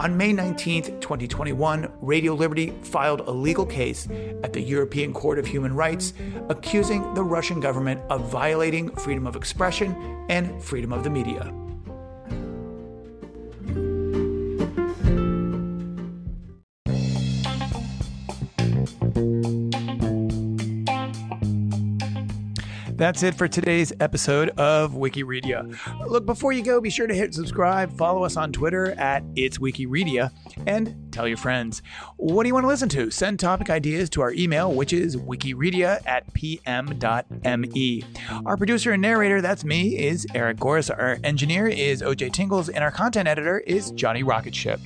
On 0.00 0.16
May 0.16 0.32
19, 0.32 1.00
2021, 1.00 1.88
Radio 2.00 2.34
Liberty 2.34 2.74
filed 2.82 3.20
a 3.20 3.30
legal 3.30 3.64
case 3.64 4.08
at 4.42 4.52
the 4.52 4.60
European 4.60 5.12
Court 5.12 5.38
of 5.38 5.46
Human 5.46 5.72
Rights 5.72 6.14
accusing 6.48 7.14
the 7.14 7.22
Russian 7.22 7.60
government 7.60 8.00
of 8.10 8.28
violating 8.28 8.90
freedom 8.96 9.24
of 9.24 9.36
expression 9.36 9.94
and 10.28 10.60
freedom 10.60 10.92
of 10.92 11.04
the 11.04 11.10
media. 11.10 11.54
That's 23.04 23.22
it 23.22 23.34
for 23.34 23.46
today's 23.46 23.92
episode 24.00 24.48
of 24.58 24.92
Wikireadia. 24.92 25.76
Look, 26.08 26.24
before 26.24 26.52
you 26.52 26.62
go, 26.62 26.80
be 26.80 26.88
sure 26.88 27.06
to 27.06 27.12
hit 27.12 27.34
subscribe, 27.34 27.94
follow 27.98 28.24
us 28.24 28.38
on 28.38 28.50
Twitter 28.50 28.92
at 28.92 29.22
It's 29.36 29.58
Wikireadia, 29.58 30.30
and 30.66 31.12
tell 31.12 31.28
your 31.28 31.36
friends. 31.36 31.82
What 32.16 32.44
do 32.44 32.48
you 32.48 32.54
want 32.54 32.64
to 32.64 32.68
listen 32.68 32.88
to? 32.88 33.10
Send 33.10 33.38
topic 33.38 33.68
ideas 33.68 34.08
to 34.10 34.22
our 34.22 34.32
email, 34.32 34.72
which 34.72 34.94
is 34.94 35.16
wikireadia 35.16 36.00
at 36.06 36.32
pm.me. 36.32 38.04
Our 38.46 38.56
producer 38.56 38.92
and 38.92 39.02
narrator, 39.02 39.42
that's 39.42 39.64
me, 39.64 39.98
is 39.98 40.26
Eric 40.34 40.56
Goris. 40.56 40.90
Our 40.90 41.18
engineer 41.22 41.68
is 41.68 42.00
OJ 42.00 42.32
Tingles, 42.32 42.70
and 42.70 42.82
our 42.82 42.90
content 42.90 43.28
editor 43.28 43.58
is 43.60 43.90
Johnny 43.90 44.22
Rocketship. 44.22 44.80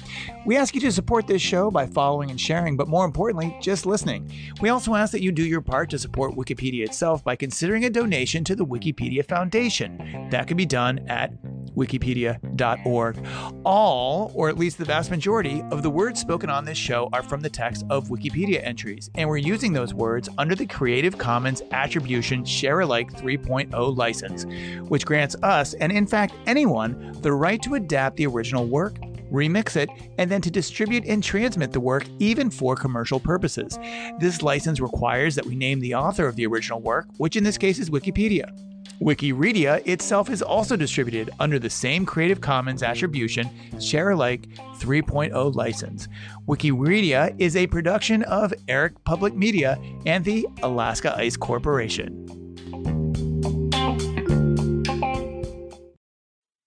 We 0.45 0.57
ask 0.57 0.75
you 0.75 0.81
to 0.81 0.91
support 0.91 1.29
this 1.29 1.41
show 1.41 1.71
by 1.71 1.87
following 1.87 2.31
and 2.31 2.41
sharing, 2.41 2.77
but 2.77 2.89
more 2.89 3.05
importantly, 3.05 3.57
just 3.63 3.87
listening. 3.87 4.31
We 4.61 4.71
also 4.71 4.97
ask 4.97 5.13
that 5.13 5.23
you 5.23 5.31
do 5.31 5.45
your 5.45 5.61
part 5.61 5.89
to 5.91 5.99
support 5.99 6.35
Wikipedia 6.35 6.85
itself 6.85 7.23
by 7.23 7.37
considering 7.37 7.85
a 7.85 7.91
donation 8.09 8.43
to 8.43 8.57
the 8.57 8.65
Wikipedia 8.65 9.23
Foundation. 9.23 10.29
That 10.31 10.47
can 10.47 10.57
be 10.57 10.65
done 10.65 11.07
at 11.09 11.31
wikipedia.org. 11.75 13.27
All, 13.67 14.33
or 14.35 14.49
at 14.49 14.57
least 14.57 14.79
the 14.79 14.87
vast 14.87 15.11
majority, 15.11 15.63
of 15.71 15.83
the 15.83 15.91
words 15.91 16.19
spoken 16.19 16.49
on 16.49 16.65
this 16.65 16.79
show 16.79 17.11
are 17.13 17.23
from 17.23 17.43
the 17.43 17.51
text 17.51 17.85
of 17.91 18.09
Wikipedia 18.09 18.65
entries, 18.65 19.11
and 19.17 19.29
we're 19.29 19.37
using 19.37 19.75
those 19.75 19.93
words 19.93 20.29
under 20.39 20.55
the 20.55 20.65
Creative 20.65 21.19
Commons 21.19 21.61
Attribution 21.71 22.47
Share 22.47 22.81
Alike 22.81 23.13
3.0 23.13 23.97
license, 23.97 24.47
which 24.89 25.05
grants 25.05 25.37
us, 25.43 25.75
and 25.75 25.93
in 25.93 26.07
fact 26.07 26.33
anyone, 26.47 27.15
the 27.21 27.33
right 27.33 27.61
to 27.63 27.75
adapt 27.75 28.17
the 28.17 28.27
original 28.27 28.67
work 28.67 28.97
remix 29.31 29.77
it, 29.77 29.89
and 30.19 30.31
then 30.31 30.41
to 30.43 30.51
distribute 30.51 31.05
and 31.05 31.23
transmit 31.23 31.73
the 31.73 31.81
work 31.81 32.05
even 32.19 32.51
for 32.51 32.77
commercial 32.77 33.21
purposes. 33.21 33.79
This 34.19 34.43
license 34.43 34.81
requires 34.81 35.35
that 35.35 35.47
we 35.47 35.57
name 35.57 35.81
the 35.81 35.95
author 35.95 36.27
of 36.27 36.37
the 36.37 36.47
original 36.47 36.81
work, 36.81 37.07
which 37.19 37.37
in 37.37 37.45
this 37.45 37.59
case 37.59 37.79
is 37.79 37.91
Wikipedia. 37.91 38.51
Wikireadia 39.01 39.87
itself 39.87 40.29
is 40.29 40.43
also 40.43 40.75
distributed 40.75 41.31
under 41.39 41.59
the 41.59 41.71
same 41.71 42.05
Creative 42.05 42.41
Commons 42.41 42.83
Attribution 42.83 43.49
Share 43.81 44.11
Alike 44.11 44.49
3.0 44.79 45.55
license. 45.55 46.09
Wikireadia 46.49 47.35
is 47.39 47.55
a 47.55 47.69
production 47.69 48.25
of 48.25 48.53
Eric 48.67 48.95
Public 49.05 49.35
Media 49.35 49.79
and 50.05 50.25
the 50.25 50.49
Alaska 50.65 51.17
Ice 51.17 51.37
Corporation. 51.37 52.48